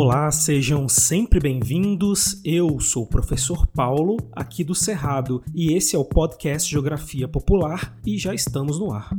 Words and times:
Olá, 0.00 0.30
sejam 0.30 0.88
sempre 0.88 1.40
bem-vindos. 1.40 2.40
Eu 2.44 2.78
sou 2.78 3.02
o 3.02 3.08
professor 3.08 3.66
Paulo, 3.66 4.16
aqui 4.30 4.62
do 4.62 4.72
Cerrado, 4.72 5.42
e 5.52 5.72
esse 5.72 5.96
é 5.96 5.98
o 5.98 6.04
podcast 6.04 6.70
Geografia 6.70 7.26
Popular 7.26 7.98
e 8.06 8.16
já 8.16 8.32
estamos 8.32 8.78
no 8.78 8.92
ar. 8.92 9.10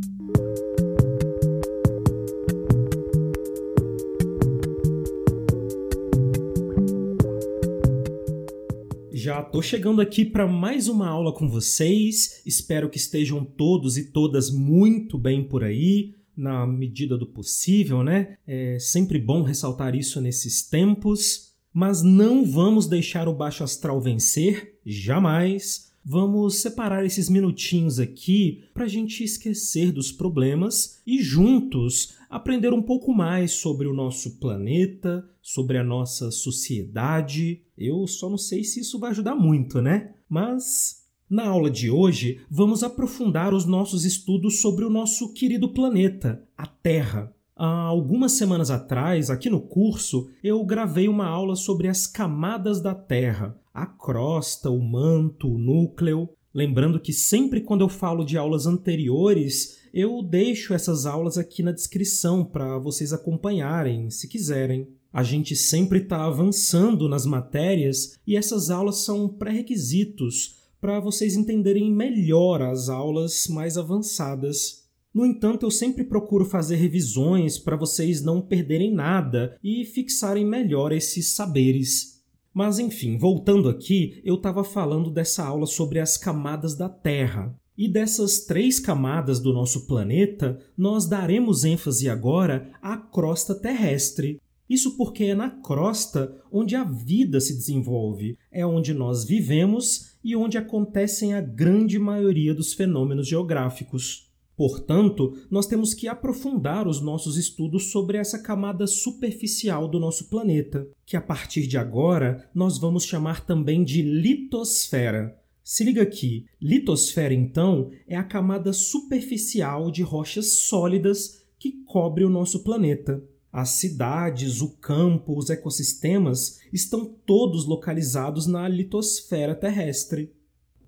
Já 9.12 9.44
tô 9.44 9.62
chegando 9.62 10.00
aqui 10.00 10.24
para 10.24 10.48
mais 10.48 10.88
uma 10.88 11.10
aula 11.10 11.34
com 11.34 11.50
vocês. 11.50 12.42
Espero 12.46 12.90
que 12.90 12.98
estejam 12.98 13.44
todos 13.44 13.98
e 13.98 14.14
todas 14.14 14.50
muito 14.50 15.18
bem 15.18 15.44
por 15.44 15.62
aí 15.62 16.18
na 16.40 16.66
medida 16.66 17.18
do 17.18 17.28
possível, 17.28 18.02
né? 18.02 18.38
É 18.48 18.80
sempre 18.80 19.20
bom 19.20 19.44
ressaltar 19.44 19.94
isso 19.94 20.22
nesses 20.22 20.64
tempos, 20.64 21.54
mas 21.74 22.02
não 22.02 22.46
vamos 22.46 22.88
deixar 22.88 23.28
o 23.28 23.34
baixo 23.34 23.64
astral 23.64 24.00
vencer, 24.00 24.80
jamais. 24.86 25.90
Vamos 26.04 26.62
separar 26.62 27.06
esses 27.06 27.30
minutinhos 27.30 28.00
aqui 28.00 28.64
para 28.74 28.86
a 28.86 28.88
gente 28.88 29.22
esquecer 29.22 29.92
dos 29.92 30.14
problemas 30.14 31.02
e 31.06 31.22
juntos 31.22 32.16
aprender 32.30 32.74
um 32.74 32.82
pouco 32.82 33.14
mais 33.14 33.52
sobre 33.52 33.86
o 33.86 33.94
nosso 33.94 34.40
planeta, 34.40 35.28
sobre 35.42 35.78
a 35.78 35.84
nossa 35.84 36.32
sociedade. 36.32 37.62
Eu 37.78 38.08
só 38.08 38.30
não 38.30 38.38
sei 38.38 38.64
se 38.64 38.80
isso 38.80 38.98
vai 38.98 39.12
ajudar 39.12 39.36
muito, 39.36 39.82
né? 39.82 40.14
Mas 40.30 40.99
na 41.30 41.48
aula 41.48 41.70
de 41.70 41.92
hoje, 41.92 42.42
vamos 42.50 42.82
aprofundar 42.84 43.54
os 43.54 43.66
nossos 43.66 44.04
estudos 44.04 44.62
sobre 44.62 44.84
o 44.84 44.90
nosso 44.90 45.32
querido 45.32 45.70
planeta, 45.70 46.44
a 46.58 46.66
Terra. 46.66 47.32
Há 47.56 47.68
algumas 47.68 48.32
semanas 48.32 48.72
atrás, 48.72 49.30
aqui 49.30 49.50
no 49.50 49.62
curso, 49.62 50.28
eu 50.44 50.64
gravei 50.64 51.08
uma 51.08 51.28
aula 51.28 51.56
sobre 51.56 51.88
as 51.88 52.08
camadas 52.08 52.82
da 52.82 52.96
Terra, 52.96 53.56
a 53.72 53.86
crosta, 53.86 54.72
o 54.72 54.82
manto, 54.82 55.48
o 55.48 55.60
núcleo. 55.60 56.30
Lembrando 56.52 57.00
que 57.00 57.14
sempre 57.14 57.62
quando 57.62 57.82
eu 57.82 57.90
falo 57.90 58.24
de 58.24 58.36
aulas 58.36 58.66
anteriores, 58.66 59.78
eu 59.94 60.24
deixo 60.24 60.74
essas 60.74 61.06
aulas 61.06 61.38
aqui 61.38 61.62
na 61.62 61.72
descrição 61.72 62.44
para 62.44 62.80
vocês 62.80 63.14
acompanharem, 63.14 64.10
se 64.10 64.28
quiserem. 64.28 64.88
A 65.14 65.22
gente 65.22 65.56
sempre 65.56 66.00
está 66.00 66.24
avançando 66.24 67.08
nas 67.08 67.26
matérias 67.26 68.18
e 68.26 68.36
essas 68.36 68.70
aulas 68.72 68.98
são 69.04 69.28
pré-requisitos 69.28 70.59
para 70.80 71.00
vocês 71.00 71.36
entenderem 71.36 71.92
melhor 71.92 72.62
as 72.62 72.90
aulas 72.90 73.48
mais 73.48 73.78
avançadas. 73.78 74.88
No 75.14 75.26
entanto, 75.26 75.66
eu 75.66 75.72
sempre 75.72 76.04
procuro 76.04 76.46
fazer 76.46 76.76
revisões 76.76 77.58
para 77.58 77.76
vocês 77.76 78.22
não 78.24 78.42
perderem 78.42 78.94
nada 78.94 79.58
e 79.64 79.84
fixarem 79.86 80.46
melhor 80.46 80.92
esses 80.92 81.30
saberes. 81.30 82.20
Mas 82.54 82.80
enfim, 82.80 83.18
voltando 83.18 83.70
aqui, 83.70 84.22
eu 84.24 84.36
estava 84.36 84.64
falando 84.64 85.10
dessa 85.10 85.44
aula 85.44 85.66
sobre 85.66 86.00
as 86.00 86.18
camadas 86.18 86.76
da 86.76 86.90
Terra. 86.90 87.56
E 87.78 87.88
dessas 87.88 88.42
três 88.42 88.80
camadas 88.80 89.40
do 89.40 89.54
nosso 89.54 89.88
planeta, 89.88 90.60
nós 90.78 91.08
daremos 91.08 91.64
ênfase 91.64 92.10
agora 92.10 92.72
à 92.82 92.98
crosta 92.98 93.56
terrestre. 93.56 94.42
Isso 94.70 94.96
porque 94.96 95.26
é 95.26 95.36
na 95.36 95.50
crosta 95.50 96.36
onde 96.52 96.76
a 96.76 96.84
vida 96.84 97.40
se 97.40 97.56
desenvolve, 97.56 98.38
é 98.52 98.66
onde 98.66 98.94
nós 98.94 99.26
vivemos 99.26 100.14
e 100.24 100.36
onde 100.36 100.58
acontecem 100.58 101.34
a 101.34 101.42
grande 101.42 101.98
maioria 101.98 102.54
dos 102.54 102.74
fenômenos 102.74 103.28
geográficos. 103.28 104.30
Portanto, 104.56 105.38
nós 105.50 105.66
temos 105.66 105.94
que 105.94 106.08
aprofundar 106.08 106.86
os 106.86 107.02
nossos 107.02 107.38
estudos 107.38 107.92
sobre 107.92 108.18
essa 108.18 108.38
camada 108.38 108.86
superficial 108.86 109.88
do 109.88 110.00
nosso 110.00 110.30
planeta, 110.30 110.86
que 111.06 111.16
a 111.16 111.22
partir 111.22 111.66
de 111.66 111.78
agora 111.78 112.50
nós 112.54 112.78
vamos 112.78 113.06
chamar 113.06 113.46
também 113.46 113.86
de 113.86 114.02
litosfera. 114.02 115.40
Se 115.64 115.84
liga 115.84 116.02
aqui, 116.02 116.46
litosfera 116.62 117.34
então 117.34 117.90
é 118.06 118.18
a 118.18 118.24
camada 118.24 118.74
superficial 118.74 119.90
de 119.90 120.04
rochas 120.04 120.52
sólidas 120.68 121.46
que 121.58 121.84
cobre 121.86 122.26
o 122.26 122.30
nosso 122.30 122.64
planeta. 122.64 123.24
As 123.52 123.70
cidades, 123.70 124.62
o 124.62 124.78
campo, 124.78 125.38
os 125.38 125.50
ecossistemas 125.50 126.60
estão 126.72 127.06
todos 127.06 127.66
localizados 127.66 128.46
na 128.46 128.68
litosfera 128.68 129.56
terrestre. 129.56 130.32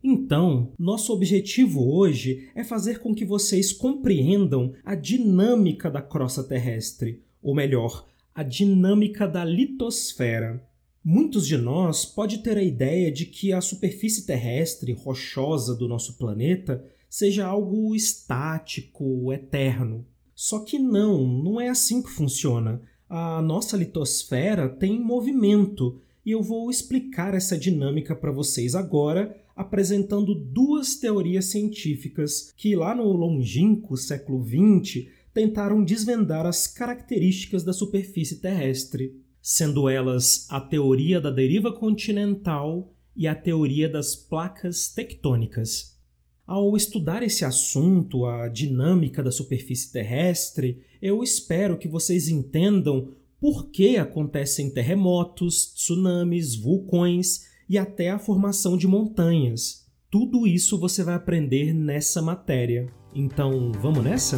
Então, 0.04 0.72
nosso 0.78 1.14
objetivo 1.14 1.94
hoje 1.96 2.50
é 2.56 2.64
fazer 2.64 3.00
com 3.00 3.14
que 3.14 3.26
vocês 3.26 3.72
compreendam 3.72 4.74
a 4.84 4.96
dinâmica 4.96 5.90
da 5.90 6.02
crosta 6.02 6.44
terrestre, 6.44 7.24
ou 7.42 7.54
melhor, 7.54 8.08
a 8.34 8.44
dinâmica 8.44 9.28
da 9.28 9.44
litosfera. 9.44 10.64
Muitos 11.04 11.48
de 11.48 11.58
nós 11.58 12.06
pode 12.06 12.40
ter 12.40 12.58
a 12.58 12.64
ideia 12.64 13.12
de 13.12 13.26
que 13.26 13.52
a 13.52 13.60
superfície 13.60 14.26
terrestre 14.26 14.92
rochosa 14.94 15.76
do 15.76 15.88
nosso 15.88 16.18
planeta 16.18 16.86
seja 17.10 17.46
algo 17.46 17.96
estático, 17.96 19.34
eterno. 19.34 20.06
Só 20.44 20.62
que 20.62 20.80
não, 20.80 21.28
não 21.28 21.62
é 21.62 21.70
assim 21.70 22.02
que 22.02 22.10
funciona. 22.10 22.82
A 23.08 23.44
nossa 23.44 23.78
litosfera 23.78 24.68
tem 24.68 25.00
movimento 25.00 26.02
e 26.26 26.32
eu 26.32 26.42
vou 26.42 26.72
explicar 26.72 27.36
essa 27.36 27.56
dinâmica 27.56 28.16
para 28.16 28.32
vocês 28.32 28.74
agora, 28.74 29.40
apresentando 29.56 30.34
duas 30.34 30.96
teorias 30.96 31.46
científicas 31.46 32.52
que 32.58 32.76
lá 32.76 32.96
no 32.96 33.04
longínquo 33.14 33.96
século 33.96 34.44
XX 34.44 35.10
tentaram 35.32 35.84
desvendar 35.84 36.48
as 36.48 36.66
características 36.66 37.64
da 37.64 37.72
superfície 37.72 38.38
terrestre, 38.38 39.16
sendo 39.44 39.88
elas 39.88 40.48
a 40.50 40.60
teoria 40.60 41.22
da 41.22 41.30
deriva 41.30 41.72
continental 41.72 42.92
e 43.16 43.28
a 43.28 43.36
teoria 43.36 43.88
das 43.88 44.16
placas 44.16 44.88
tectônicas. 44.92 46.01
Ao 46.46 46.76
estudar 46.76 47.24
esse 47.24 47.46
assunto, 47.46 48.26
a 48.26 48.48
dinâmica 48.48 49.24
da 49.24 49.32
superfície 49.32 49.92
terrestre, 49.92 50.82
eu 51.02 51.24
espero 51.24 51.78
que 51.78 51.88
vocês 51.88 52.28
entendam 52.28 53.14
por 53.40 53.70
que 53.70 53.98
acontecem 53.98 54.70
terremotos, 54.70 55.74
tsunamis, 55.74 56.56
vulcões 56.56 57.46
e 57.70 57.78
até 57.78 58.12
a 58.12 58.20
formação 58.20 58.78
de 58.78 58.88
montanhas. 58.88 59.88
Tudo 60.12 60.46
isso 60.46 60.78
você 60.78 61.04
vai 61.04 61.16
aprender 61.16 61.74
nessa 61.74 62.22
matéria. 62.22 62.88
Então, 63.16 63.72
vamos 63.72 64.04
nessa? 64.04 64.38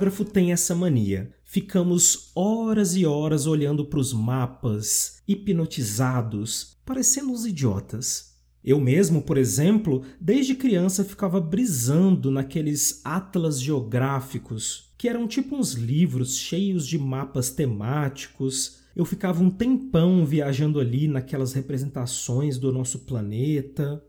Geógrafo 0.00 0.24
tem 0.24 0.50
essa 0.50 0.74
mania. 0.74 1.30
Ficamos 1.44 2.32
horas 2.34 2.96
e 2.96 3.04
horas 3.04 3.46
olhando 3.46 3.84
para 3.84 3.98
os 3.98 4.14
mapas, 4.14 5.20
hipnotizados, 5.28 6.78
parecendo 6.86 7.30
uns 7.30 7.44
idiotas. 7.44 8.34
Eu 8.64 8.80
mesmo, 8.80 9.20
por 9.20 9.36
exemplo, 9.36 10.02
desde 10.18 10.54
criança 10.54 11.04
ficava 11.04 11.38
brisando 11.38 12.30
naqueles 12.30 13.02
atlas 13.04 13.60
geográficos, 13.60 14.90
que 14.96 15.06
eram 15.06 15.28
tipo 15.28 15.54
uns 15.54 15.74
livros 15.74 16.36
cheios 16.36 16.86
de 16.86 16.98
mapas 16.98 17.50
temáticos. 17.50 18.78
Eu 18.96 19.04
ficava 19.04 19.42
um 19.42 19.50
tempão 19.50 20.24
viajando 20.24 20.80
ali 20.80 21.08
naquelas 21.08 21.52
representações 21.52 22.56
do 22.56 22.72
nosso 22.72 23.00
planeta. 23.00 24.02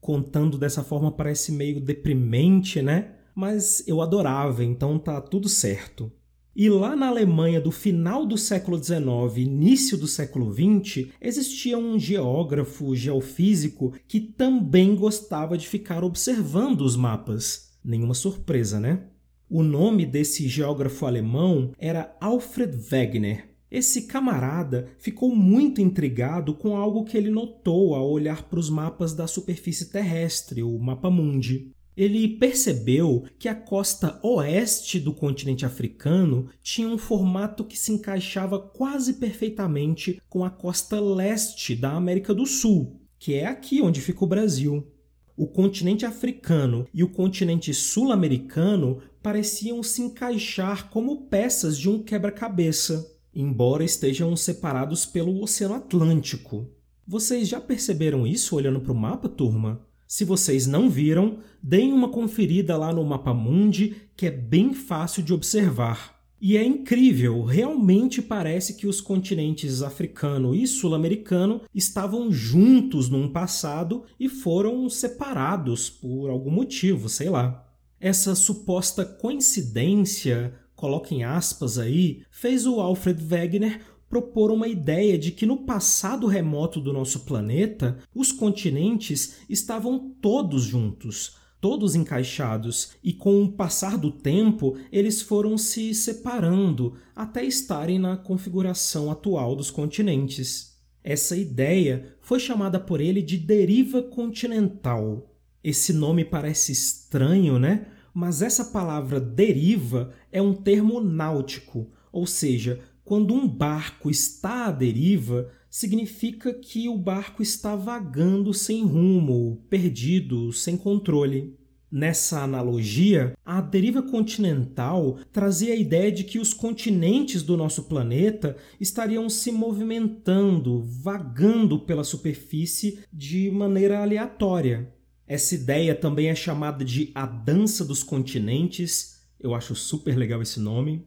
Contando 0.00 0.58
dessa 0.58 0.82
forma 0.82 1.12
parece 1.12 1.52
meio 1.52 1.80
deprimente, 1.80 2.82
né? 2.82 3.12
Mas 3.36 3.86
eu 3.86 4.00
adorava, 4.00 4.64
então 4.64 4.98
tá 4.98 5.20
tudo 5.20 5.46
certo. 5.46 6.10
E 6.58 6.70
lá 6.70 6.96
na 6.96 7.08
Alemanha 7.08 7.60
do 7.60 7.70
final 7.70 8.24
do 8.24 8.38
século 8.38 8.82
XIX, 8.82 9.36
início 9.36 9.98
do 9.98 10.06
século 10.06 10.50
XX, 10.50 11.08
existia 11.20 11.76
um 11.76 11.98
geógrafo 11.98 12.96
geofísico 12.96 13.92
que 14.08 14.18
também 14.18 14.96
gostava 14.96 15.58
de 15.58 15.68
ficar 15.68 16.02
observando 16.02 16.80
os 16.80 16.96
mapas. 16.96 17.78
Nenhuma 17.84 18.14
surpresa, 18.14 18.80
né? 18.80 19.02
O 19.50 19.62
nome 19.62 20.06
desse 20.06 20.48
geógrafo 20.48 21.04
alemão 21.04 21.72
era 21.78 22.16
Alfred 22.22 22.74
Wegener. 22.90 23.50
Esse 23.70 24.02
camarada 24.06 24.88
ficou 24.98 25.36
muito 25.36 25.82
intrigado 25.82 26.54
com 26.54 26.74
algo 26.74 27.04
que 27.04 27.18
ele 27.18 27.30
notou 27.30 27.94
ao 27.94 28.10
olhar 28.10 28.44
para 28.44 28.58
os 28.58 28.70
mapas 28.70 29.12
da 29.12 29.26
superfície 29.26 29.90
terrestre, 29.90 30.62
o 30.62 30.78
mapa 30.78 31.10
mundi. 31.10 31.75
Ele 31.96 32.28
percebeu 32.28 33.24
que 33.38 33.48
a 33.48 33.54
costa 33.54 34.20
oeste 34.22 35.00
do 35.00 35.14
continente 35.14 35.64
africano 35.64 36.48
tinha 36.62 36.88
um 36.88 36.98
formato 36.98 37.64
que 37.64 37.78
se 37.78 37.90
encaixava 37.90 38.58
quase 38.58 39.14
perfeitamente 39.14 40.20
com 40.28 40.44
a 40.44 40.50
costa 40.50 41.00
leste 41.00 41.74
da 41.74 41.92
América 41.92 42.34
do 42.34 42.44
Sul, 42.44 43.00
que 43.18 43.34
é 43.34 43.46
aqui 43.46 43.80
onde 43.80 44.02
fica 44.02 44.24
o 44.24 44.28
Brasil. 44.28 44.86
O 45.34 45.46
continente 45.46 46.04
africano 46.04 46.86
e 46.92 47.02
o 47.02 47.08
continente 47.08 47.72
sul-americano 47.72 49.02
pareciam 49.22 49.82
se 49.82 50.02
encaixar 50.02 50.90
como 50.90 51.22
peças 51.28 51.78
de 51.78 51.88
um 51.88 52.02
quebra-cabeça. 52.02 53.14
embora 53.34 53.84
estejam 53.84 54.34
separados 54.34 55.04
pelo 55.04 55.42
Oceano 55.42 55.74
Atlântico. 55.74 56.70
Vocês 57.06 57.46
já 57.46 57.60
perceberam 57.60 58.26
isso 58.26 58.56
olhando 58.56 58.80
para 58.80 58.92
o 58.92 58.96
mapa, 58.96 59.28
turma? 59.28 59.86
Se 60.06 60.24
vocês 60.24 60.66
não 60.66 60.88
viram, 60.88 61.38
deem 61.62 61.92
uma 61.92 62.08
conferida 62.08 62.76
lá 62.76 62.92
no 62.92 63.04
Mapa 63.04 63.34
Mundi, 63.34 63.96
que 64.16 64.26
é 64.26 64.30
bem 64.30 64.72
fácil 64.72 65.22
de 65.22 65.34
observar. 65.34 66.16
E 66.40 66.56
é 66.56 66.62
incrível, 66.62 67.42
realmente 67.42 68.20
parece 68.20 68.74
que 68.74 68.86
os 68.86 69.00
continentes 69.00 69.82
africano 69.82 70.54
e 70.54 70.66
sul-americano 70.66 71.62
estavam 71.74 72.30
juntos 72.30 73.08
num 73.08 73.28
passado 73.28 74.04
e 74.20 74.28
foram 74.28 74.88
separados 74.88 75.88
por 75.88 76.28
algum 76.28 76.50
motivo, 76.50 77.08
sei 77.08 77.30
lá. 77.30 77.66
Essa 77.98 78.34
suposta 78.34 79.04
coincidência, 79.04 80.54
coloquem 80.74 81.24
aspas 81.24 81.78
aí, 81.78 82.22
fez 82.30 82.66
o 82.66 82.80
Alfred 82.80 83.24
Wegener 83.24 83.80
propor 84.16 84.50
uma 84.50 84.66
ideia 84.66 85.18
de 85.18 85.30
que 85.30 85.44
no 85.44 85.58
passado 85.58 86.26
remoto 86.26 86.80
do 86.80 86.90
nosso 86.90 87.20
planeta, 87.20 87.98
os 88.14 88.32
continentes 88.32 89.40
estavam 89.46 90.14
todos 90.22 90.62
juntos, 90.62 91.36
todos 91.60 91.94
encaixados, 91.94 92.92
e 93.04 93.12
com 93.12 93.42
o 93.42 93.52
passar 93.52 93.98
do 93.98 94.10
tempo 94.10 94.78
eles 94.90 95.20
foram 95.20 95.58
se 95.58 95.92
separando 95.92 96.94
até 97.14 97.44
estarem 97.44 97.98
na 97.98 98.16
configuração 98.16 99.10
atual 99.10 99.54
dos 99.54 99.70
continentes. 99.70 100.78
Essa 101.04 101.36
ideia 101.36 102.16
foi 102.22 102.40
chamada 102.40 102.80
por 102.80 103.02
ele 103.02 103.20
de 103.20 103.36
deriva 103.36 104.02
continental. 104.02 105.30
Esse 105.62 105.92
nome 105.92 106.24
parece 106.24 106.72
estranho, 106.72 107.58
né? 107.58 107.88
Mas 108.14 108.40
essa 108.40 108.64
palavra 108.64 109.20
deriva 109.20 110.14
é 110.32 110.40
um 110.40 110.54
termo 110.54 111.02
náutico, 111.02 111.90
ou 112.10 112.26
seja, 112.26 112.80
quando 113.06 113.32
um 113.32 113.46
barco 113.46 114.10
está 114.10 114.66
à 114.66 114.72
deriva, 114.72 115.48
significa 115.70 116.52
que 116.52 116.88
o 116.88 116.98
barco 116.98 117.40
está 117.40 117.76
vagando 117.76 118.52
sem 118.52 118.84
rumo, 118.84 119.64
perdido, 119.70 120.52
sem 120.52 120.76
controle. 120.76 121.56
Nessa 121.88 122.42
analogia, 122.42 123.32
a 123.44 123.60
deriva 123.60 124.02
continental 124.02 125.20
trazia 125.32 125.72
a 125.72 125.76
ideia 125.76 126.10
de 126.10 126.24
que 126.24 126.40
os 126.40 126.52
continentes 126.52 127.44
do 127.44 127.56
nosso 127.56 127.84
planeta 127.84 128.56
estariam 128.80 129.30
se 129.30 129.52
movimentando, 129.52 130.82
vagando 130.82 131.78
pela 131.78 132.02
superfície 132.02 132.98
de 133.12 133.52
maneira 133.52 134.02
aleatória. 134.02 134.92
Essa 135.28 135.54
ideia 135.54 135.94
também 135.94 136.26
é 136.26 136.34
chamada 136.34 136.84
de 136.84 137.12
a 137.14 137.24
dança 137.24 137.84
dos 137.84 138.02
continentes. 138.02 139.20
Eu 139.38 139.54
acho 139.54 139.76
super 139.76 140.16
legal 140.18 140.42
esse 140.42 140.58
nome. 140.58 141.06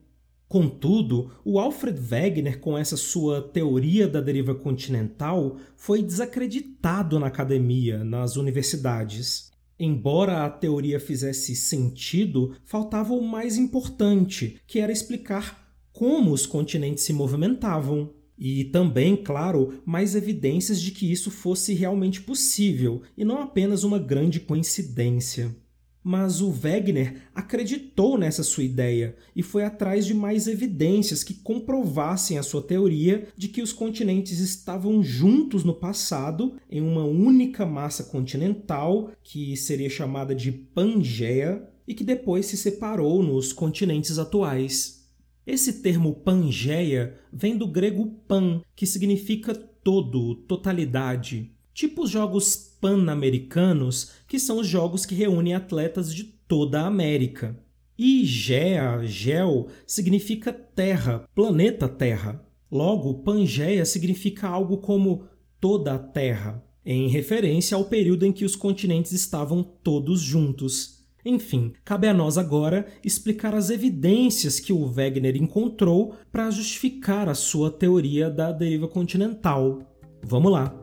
Contudo, 0.50 1.30
o 1.46 1.60
Alfred 1.60 2.00
Wegener, 2.12 2.60
com 2.60 2.76
essa 2.76 2.98
sua 2.98 3.40
teoria 3.40 4.08
da 4.08 4.20
deriva 4.20 4.56
continental, 4.56 5.58
foi 5.78 6.02
desacreditado 6.02 7.20
na 7.20 7.28
academia, 7.28 8.04
nas 8.04 8.36
universidades. 8.36 9.52
Embora 9.80 10.44
a 10.44 10.50
teoria 10.50 11.00
fizesse 11.00 11.56
sentido, 11.56 12.56
faltava 12.66 13.14
o 13.14 13.22
mais 13.22 13.58
importante, 13.58 14.60
que 14.66 14.80
era 14.80 14.92
explicar 14.92 15.72
como 15.94 16.32
os 16.32 16.48
continentes 16.48 17.04
se 17.04 17.14
movimentavam. 17.14 18.12
E 18.36 18.64
também, 18.66 19.16
claro, 19.16 19.84
mais 19.86 20.16
evidências 20.16 20.82
de 20.82 20.90
que 20.90 21.12
isso 21.12 21.30
fosse 21.30 21.76
realmente 21.76 22.22
possível 22.22 23.04
e 23.16 23.24
não 23.24 23.40
apenas 23.40 23.84
uma 23.84 24.00
grande 24.00 24.40
coincidência. 24.40 25.56
Mas 26.04 26.40
o 26.42 26.50
Wegener 26.50 27.24
acreditou 27.36 28.18
nessa 28.18 28.42
sua 28.42 28.64
ideia 28.64 29.16
e 29.36 29.44
foi 29.44 29.64
atrás 29.64 30.06
de 30.06 30.14
mais 30.14 30.48
evidências 30.48 31.24
que 31.24 31.34
comprovassem 31.34 32.38
a 32.38 32.44
sua 32.44 32.62
teoria 32.62 33.28
de 33.36 33.50
que 33.50 33.62
os 33.62 33.74
continentes 33.74 34.40
estavam 34.40 35.04
juntos 35.04 35.64
no 35.64 35.74
passado 35.74 36.56
em 36.72 36.82
uma 36.82 37.04
única 37.04 37.66
massa 37.66 38.06
continental, 38.06 39.12
que 39.22 39.58
seria 39.58 39.90
chamada 39.90 40.34
de 40.34 40.52
Pangeia, 40.52 41.68
e 41.86 41.94
que 41.94 42.04
depois 42.04 42.46
se 42.46 42.56
separou 42.56 43.24
nos 43.24 43.52
continentes 43.52 44.20
atuais. 44.20 45.10
Esse 45.46 45.82
termo 45.82 46.14
Pangeia 46.14 47.16
vem 47.34 47.58
do 47.58 47.68
grego 47.68 48.06
pan, 48.28 48.62
que 48.76 48.86
significa 48.86 49.56
todo, 49.56 50.36
totalidade 50.36 51.52
tipo 51.80 52.04
os 52.04 52.10
Jogos 52.10 52.76
Pan-Americanos, 52.82 54.12
que 54.28 54.38
são 54.38 54.60
os 54.60 54.68
jogos 54.68 55.06
que 55.06 55.16
reúnem 55.16 55.54
atletas 55.54 56.14
de 56.14 56.26
toda 56.26 56.82
a 56.82 56.88
América. 56.88 57.58
E 57.98 58.26
Gea, 58.26 59.02
Gel, 59.06 59.68
significa 59.88 60.52
terra, 60.52 61.26
planeta 61.34 61.88
Terra. 61.88 62.46
Logo, 62.70 63.24
Pangeia 63.24 63.86
significa 63.86 64.50
algo 64.50 64.80
como 64.80 65.24
toda 65.58 65.94
a 65.96 66.00
Terra, 66.00 66.62
em 66.86 67.08
referência 67.08 67.78
ao 67.78 67.86
período 67.86 68.26
em 68.26 68.34
que 68.34 68.44
os 68.44 68.58
continentes 68.58 69.14
estavam 69.14 69.64
todos 69.64 70.20
juntos. 70.20 71.06
Enfim, 71.24 71.72
cabe 71.86 72.10
a 72.10 72.14
nós 72.14 72.38
agora 72.38 72.88
explicar 73.06 73.56
as 73.56 73.70
evidências 73.70 74.60
que 74.60 74.74
o 74.74 74.86
Wegener 74.86 75.38
encontrou 75.38 76.14
para 76.30 76.52
justificar 76.52 77.30
a 77.30 77.34
sua 77.34 77.72
teoria 77.72 78.30
da 78.30 78.52
deriva 78.52 78.88
continental. 78.88 79.82
Vamos 80.22 80.52
lá! 80.52 80.79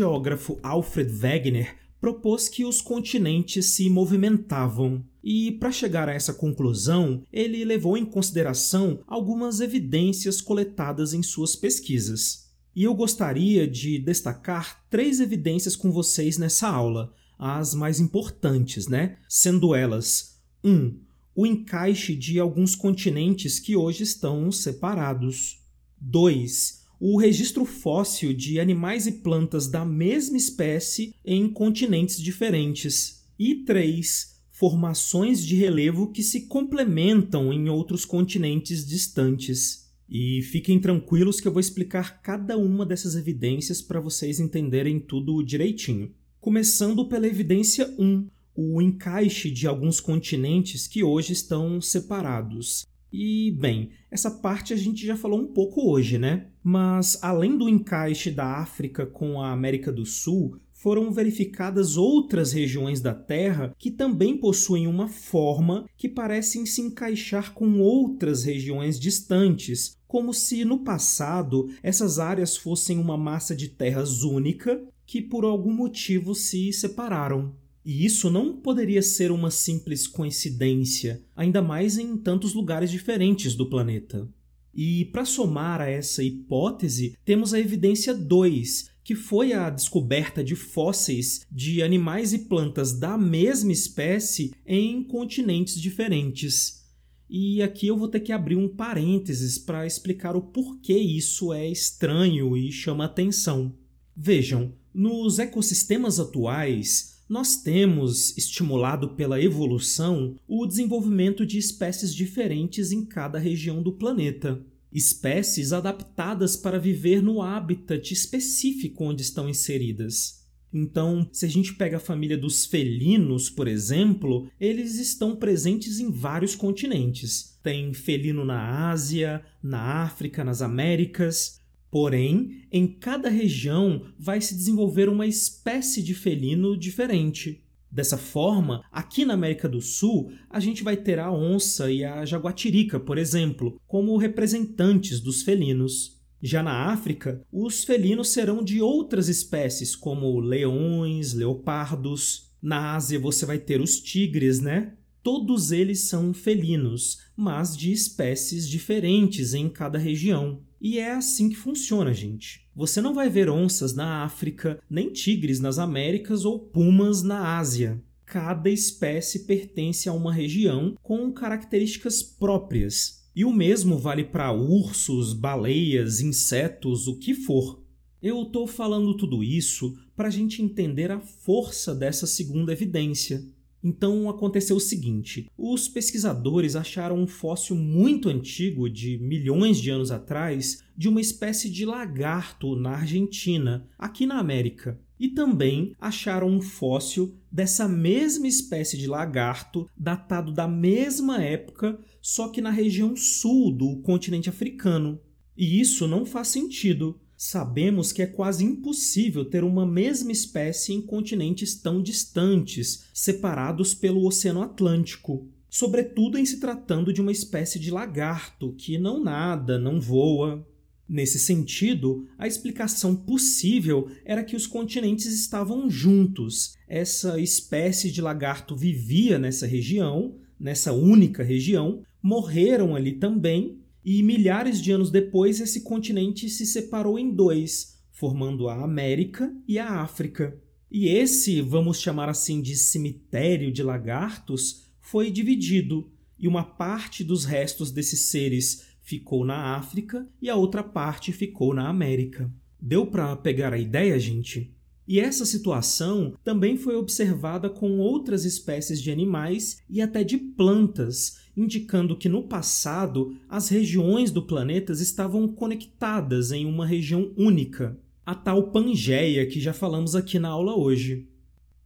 Geógrafo 0.00 0.58
Alfred 0.62 1.12
Wegener 1.12 1.76
propôs 2.00 2.48
que 2.48 2.64
os 2.64 2.80
continentes 2.80 3.66
se 3.66 3.90
movimentavam. 3.90 5.04
E, 5.22 5.52
para 5.52 5.70
chegar 5.70 6.08
a 6.08 6.14
essa 6.14 6.32
conclusão, 6.32 7.22
ele 7.30 7.62
levou 7.66 7.98
em 7.98 8.06
consideração 8.06 9.00
algumas 9.06 9.60
evidências 9.60 10.40
coletadas 10.40 11.12
em 11.12 11.22
suas 11.22 11.54
pesquisas. 11.54 12.48
E 12.74 12.84
eu 12.84 12.94
gostaria 12.94 13.68
de 13.68 13.98
destacar 13.98 14.82
três 14.88 15.20
evidências 15.20 15.76
com 15.76 15.92
vocês 15.92 16.38
nessa 16.38 16.68
aula, 16.68 17.12
as 17.38 17.74
mais 17.74 18.00
importantes, 18.00 18.86
né? 18.86 19.18
Sendo 19.28 19.74
elas: 19.74 20.40
1. 20.64 20.70
Um, 20.70 20.98
o 21.34 21.46
encaixe 21.46 22.16
de 22.16 22.40
alguns 22.40 22.74
continentes 22.74 23.58
que 23.58 23.76
hoje 23.76 24.02
estão 24.02 24.50
separados. 24.50 25.58
2 26.00 26.79
o 27.00 27.16
registro 27.16 27.64
fóssil 27.64 28.34
de 28.34 28.60
animais 28.60 29.06
e 29.06 29.12
plantas 29.12 29.66
da 29.66 29.86
mesma 29.86 30.36
espécie 30.36 31.14
em 31.24 31.48
continentes 31.48 32.20
diferentes. 32.20 33.24
E 33.38 33.54
3. 33.64 34.38
Formações 34.50 35.42
de 35.42 35.56
relevo 35.56 36.12
que 36.12 36.22
se 36.22 36.42
complementam 36.42 37.50
em 37.54 37.70
outros 37.70 38.04
continentes 38.04 38.86
distantes. 38.86 39.90
E 40.06 40.42
fiquem 40.42 40.78
tranquilos 40.78 41.40
que 41.40 41.48
eu 41.48 41.52
vou 41.52 41.60
explicar 41.60 42.20
cada 42.20 42.58
uma 42.58 42.84
dessas 42.84 43.16
evidências 43.16 43.80
para 43.80 44.00
vocês 44.00 44.38
entenderem 44.38 45.00
tudo 45.00 45.42
direitinho. 45.42 46.12
Começando 46.38 47.08
pela 47.08 47.26
evidência 47.26 47.94
1, 47.98 48.28
o 48.54 48.82
encaixe 48.82 49.50
de 49.50 49.66
alguns 49.66 50.00
continentes 50.00 50.86
que 50.86 51.02
hoje 51.02 51.32
estão 51.32 51.80
separados. 51.80 52.89
E, 53.12 53.50
bem, 53.58 53.90
essa 54.10 54.30
parte 54.30 54.72
a 54.72 54.76
gente 54.76 55.04
já 55.04 55.16
falou 55.16 55.40
um 55.40 55.46
pouco 55.52 55.90
hoje, 55.90 56.18
né? 56.18 56.46
Mas, 56.62 57.18
além 57.22 57.56
do 57.56 57.68
encaixe 57.68 58.30
da 58.30 58.58
África 58.58 59.04
com 59.04 59.40
a 59.40 59.50
América 59.50 59.90
do 59.90 60.06
Sul, 60.06 60.58
foram 60.72 61.12
verificadas 61.12 61.98
outras 61.98 62.52
regiões 62.52 63.02
da 63.02 63.12
Terra 63.12 63.74
que 63.78 63.90
também 63.90 64.38
possuem 64.38 64.86
uma 64.86 65.08
forma 65.08 65.84
que 65.94 66.08
parecem 66.08 66.64
se 66.64 66.80
encaixar 66.80 67.52
com 67.52 67.80
outras 67.80 68.44
regiões 68.44 68.98
distantes, 68.98 69.98
como 70.06 70.32
se 70.32 70.64
no 70.64 70.78
passado 70.78 71.68
essas 71.82 72.18
áreas 72.18 72.56
fossem 72.56 72.98
uma 72.98 73.18
massa 73.18 73.54
de 73.54 73.68
terras 73.68 74.22
única 74.22 74.82
que 75.04 75.20
por 75.20 75.44
algum 75.44 75.72
motivo 75.72 76.34
se 76.34 76.72
separaram. 76.72 77.54
E 77.90 78.06
isso 78.06 78.30
não 78.30 78.52
poderia 78.52 79.02
ser 79.02 79.32
uma 79.32 79.50
simples 79.50 80.06
coincidência, 80.06 81.24
ainda 81.34 81.60
mais 81.60 81.98
em 81.98 82.16
tantos 82.16 82.54
lugares 82.54 82.88
diferentes 82.88 83.56
do 83.56 83.68
planeta. 83.68 84.28
E 84.72 85.06
para 85.06 85.24
somar 85.24 85.80
a 85.80 85.90
essa 85.90 86.22
hipótese, 86.22 87.18
temos 87.24 87.52
a 87.52 87.58
evidência 87.58 88.14
2, 88.14 88.90
que 89.02 89.16
foi 89.16 89.52
a 89.52 89.68
descoberta 89.68 90.44
de 90.44 90.54
fósseis 90.54 91.44
de 91.50 91.82
animais 91.82 92.32
e 92.32 92.38
plantas 92.38 92.96
da 92.96 93.18
mesma 93.18 93.72
espécie 93.72 94.54
em 94.64 95.02
continentes 95.02 95.74
diferentes. 95.74 96.84
E 97.28 97.60
aqui 97.60 97.88
eu 97.88 97.98
vou 97.98 98.06
ter 98.06 98.20
que 98.20 98.30
abrir 98.30 98.54
um 98.54 98.68
parênteses 98.68 99.58
para 99.58 99.84
explicar 99.84 100.36
o 100.36 100.42
porquê 100.42 100.96
isso 100.96 101.52
é 101.52 101.68
estranho 101.68 102.56
e 102.56 102.70
chama 102.70 103.06
atenção. 103.06 103.74
Vejam, 104.16 104.72
nos 104.94 105.40
ecossistemas 105.40 106.20
atuais, 106.20 107.19
nós 107.30 107.62
temos 107.62 108.36
estimulado 108.36 109.10
pela 109.10 109.40
evolução 109.40 110.36
o 110.48 110.66
desenvolvimento 110.66 111.46
de 111.46 111.58
espécies 111.58 112.12
diferentes 112.12 112.90
em 112.90 113.06
cada 113.06 113.38
região 113.38 113.80
do 113.80 113.92
planeta. 113.92 114.60
espécies 114.92 115.72
adaptadas 115.72 116.56
para 116.56 116.76
viver 116.76 117.22
no 117.22 117.40
habitat 117.40 118.12
específico 118.12 119.04
onde 119.04 119.22
estão 119.22 119.48
inseridas. 119.48 120.44
Então, 120.72 121.28
se 121.30 121.46
a 121.46 121.48
gente 121.48 121.74
pega 121.74 121.98
a 121.98 122.00
família 122.00 122.36
dos 122.36 122.66
felinos, 122.66 123.48
por 123.48 123.68
exemplo, 123.68 124.50
eles 124.60 124.98
estão 124.98 125.36
presentes 125.36 126.00
em 126.00 126.10
vários 126.10 126.56
continentes. 126.56 127.56
Tem 127.62 127.92
felino 127.94 128.44
na 128.44 128.90
Ásia, 128.90 129.44
na 129.62 130.02
África, 130.02 130.42
nas 130.42 130.62
Américas. 130.62 131.59
Porém, 131.90 132.62
em 132.70 132.86
cada 132.86 133.28
região 133.28 134.06
vai 134.18 134.40
se 134.40 134.54
desenvolver 134.54 135.08
uma 135.08 135.26
espécie 135.26 136.02
de 136.02 136.14
felino 136.14 136.76
diferente. 136.76 137.64
Dessa 137.90 138.16
forma, 138.16 138.84
aqui 138.92 139.24
na 139.24 139.34
América 139.34 139.68
do 139.68 139.80
Sul, 139.80 140.30
a 140.48 140.60
gente 140.60 140.84
vai 140.84 140.96
ter 140.96 141.18
a 141.18 141.32
onça 141.32 141.90
e 141.90 142.04
a 142.04 142.24
jaguatirica, 142.24 143.00
por 143.00 143.18
exemplo, 143.18 143.80
como 143.88 144.16
representantes 144.16 145.18
dos 145.18 145.42
felinos. 145.42 146.20
Já 146.40 146.62
na 146.62 146.92
África, 146.92 147.42
os 147.50 147.82
felinos 147.82 148.28
serão 148.28 148.62
de 148.62 148.80
outras 148.80 149.28
espécies, 149.28 149.96
como 149.96 150.38
leões, 150.38 151.34
leopardos. 151.34 152.52
Na 152.62 152.94
Ásia, 152.94 153.18
você 153.18 153.44
vai 153.44 153.58
ter 153.58 153.80
os 153.80 153.98
tigres, 153.98 154.60
né? 154.60 154.94
Todos 155.22 155.72
eles 155.72 156.00
são 156.02 156.32
felinos, 156.32 157.18
mas 157.36 157.76
de 157.76 157.92
espécies 157.92 158.68
diferentes 158.68 159.52
em 159.52 159.68
cada 159.68 159.98
região. 159.98 160.62
E 160.80 160.98
é 160.98 161.12
assim 161.12 161.50
que 161.50 161.56
funciona, 161.56 162.14
gente. 162.14 162.66
Você 162.74 163.00
não 163.00 163.12
vai 163.12 163.28
ver 163.28 163.50
onças 163.50 163.94
na 163.94 164.24
África, 164.24 164.80
nem 164.88 165.12
tigres 165.12 165.60
nas 165.60 165.78
Américas 165.78 166.44
ou 166.44 166.58
pumas 166.58 167.22
na 167.22 167.58
Ásia. 167.58 168.02
Cada 168.24 168.70
espécie 168.70 169.40
pertence 169.40 170.08
a 170.08 170.12
uma 170.12 170.32
região 170.32 170.96
com 171.02 171.30
características 171.32 172.22
próprias. 172.22 173.28
E 173.36 173.44
o 173.44 173.52
mesmo 173.52 173.98
vale 173.98 174.24
para 174.24 174.52
ursos, 174.52 175.32
baleias, 175.32 176.20
insetos, 176.20 177.06
o 177.06 177.18
que 177.18 177.34
for. 177.34 177.82
Eu 178.22 178.42
estou 178.42 178.66
falando 178.66 179.16
tudo 179.16 179.42
isso 179.42 179.96
para 180.16 180.28
a 180.28 180.30
gente 180.30 180.62
entender 180.62 181.10
a 181.10 181.20
força 181.20 181.94
dessa 181.94 182.26
segunda 182.26 182.72
evidência. 182.72 183.42
Então 183.82 184.28
aconteceu 184.28 184.76
o 184.76 184.80
seguinte: 184.80 185.50
os 185.56 185.88
pesquisadores 185.88 186.76
acharam 186.76 187.18
um 187.18 187.26
fóssil 187.26 187.74
muito 187.74 188.28
antigo, 188.28 188.88
de 188.88 189.18
milhões 189.18 189.78
de 189.78 189.90
anos 189.90 190.10
atrás, 190.10 190.82
de 190.96 191.08
uma 191.08 191.20
espécie 191.20 191.70
de 191.70 191.84
lagarto 191.86 192.76
na 192.76 192.90
Argentina, 192.90 193.88
aqui 193.98 194.26
na 194.26 194.38
América. 194.38 195.00
E 195.18 195.28
também 195.28 195.94
acharam 196.00 196.48
um 196.48 196.62
fóssil 196.62 197.34
dessa 197.52 197.86
mesma 197.86 198.46
espécie 198.46 198.96
de 198.96 199.06
lagarto, 199.06 199.86
datado 199.94 200.50
da 200.50 200.66
mesma 200.66 201.42
época, 201.42 201.98
só 202.22 202.48
que 202.48 202.62
na 202.62 202.70
região 202.70 203.14
sul 203.14 203.70
do 203.70 203.96
continente 204.00 204.48
africano. 204.48 205.20
E 205.54 205.78
isso 205.78 206.08
não 206.08 206.24
faz 206.24 206.48
sentido, 206.48 207.20
sabemos 207.42 208.12
que 208.12 208.20
é 208.20 208.26
quase 208.26 208.62
impossível 208.62 209.46
ter 209.46 209.64
uma 209.64 209.86
mesma 209.86 210.30
espécie 210.30 210.92
em 210.92 211.00
continentes 211.00 211.74
tão 211.74 212.02
distantes, 212.02 213.06
separados 213.14 213.94
pelo 213.94 214.26
Oceano 214.26 214.60
Atlântico. 214.60 215.48
Sobretudo 215.66 216.36
em 216.36 216.44
se 216.44 216.60
tratando 216.60 217.14
de 217.14 217.22
uma 217.22 217.32
espécie 217.32 217.78
de 217.78 217.90
lagarto 217.90 218.74
que 218.76 218.98
não 218.98 219.24
nada, 219.24 219.78
não 219.78 219.98
voa. 219.98 220.68
Nesse 221.08 221.38
sentido, 221.38 222.28
a 222.36 222.46
explicação 222.46 223.16
possível 223.16 224.10
era 224.22 224.44
que 224.44 224.54
os 224.54 224.66
continentes 224.66 225.24
estavam 225.24 225.88
juntos. 225.88 226.76
Essa 226.86 227.40
espécie 227.40 228.12
de 228.12 228.20
lagarto 228.20 228.76
vivia 228.76 229.38
nessa 229.38 229.66
região, 229.66 230.36
nessa 230.58 230.92
única 230.92 231.42
região, 231.42 232.02
morreram 232.22 232.94
ali 232.94 233.12
também 233.12 233.79
e 234.04 234.22
milhares 234.22 234.80
de 234.80 234.92
anos 234.92 235.10
depois, 235.10 235.60
esse 235.60 235.82
continente 235.82 236.48
se 236.48 236.64
separou 236.64 237.18
em 237.18 237.30
dois, 237.30 237.98
formando 238.10 238.68
a 238.68 238.82
América 238.82 239.54
e 239.66 239.78
a 239.78 240.00
África. 240.00 240.58
E 240.90 241.08
esse, 241.08 241.60
vamos 241.60 242.00
chamar 242.00 242.28
assim 242.28 242.60
de 242.60 242.76
cemitério 242.76 243.70
de 243.70 243.82
lagartos, 243.82 244.90
foi 245.00 245.30
dividido, 245.30 246.10
e 246.38 246.48
uma 246.48 246.64
parte 246.64 247.22
dos 247.22 247.44
restos 247.44 247.90
desses 247.90 248.22
seres 248.22 248.86
ficou 249.02 249.44
na 249.44 249.76
África 249.76 250.26
e 250.40 250.48
a 250.48 250.56
outra 250.56 250.82
parte 250.82 251.32
ficou 251.32 251.74
na 251.74 251.88
América. 251.88 252.50
Deu 252.80 253.06
para 253.06 253.36
pegar 253.36 253.74
a 253.74 253.78
ideia, 253.78 254.18
gente? 254.18 254.74
E 255.10 255.18
essa 255.18 255.44
situação 255.44 256.34
também 256.44 256.76
foi 256.76 256.94
observada 256.94 257.68
com 257.68 257.98
outras 257.98 258.44
espécies 258.44 259.02
de 259.02 259.10
animais 259.10 259.82
e 259.90 260.00
até 260.00 260.22
de 260.22 260.38
plantas, 260.38 261.40
indicando 261.56 262.16
que 262.16 262.28
no 262.28 262.44
passado 262.44 263.36
as 263.48 263.68
regiões 263.68 264.30
do 264.30 264.40
planeta 264.40 264.92
estavam 264.92 265.48
conectadas 265.48 266.52
em 266.52 266.64
uma 266.64 266.86
região 266.86 267.32
única, 267.36 267.98
a 268.24 268.36
tal 268.36 268.70
Pangeia 268.70 269.44
que 269.48 269.58
já 269.58 269.72
falamos 269.72 270.14
aqui 270.14 270.38
na 270.38 270.50
aula 270.50 270.76
hoje. 270.76 271.26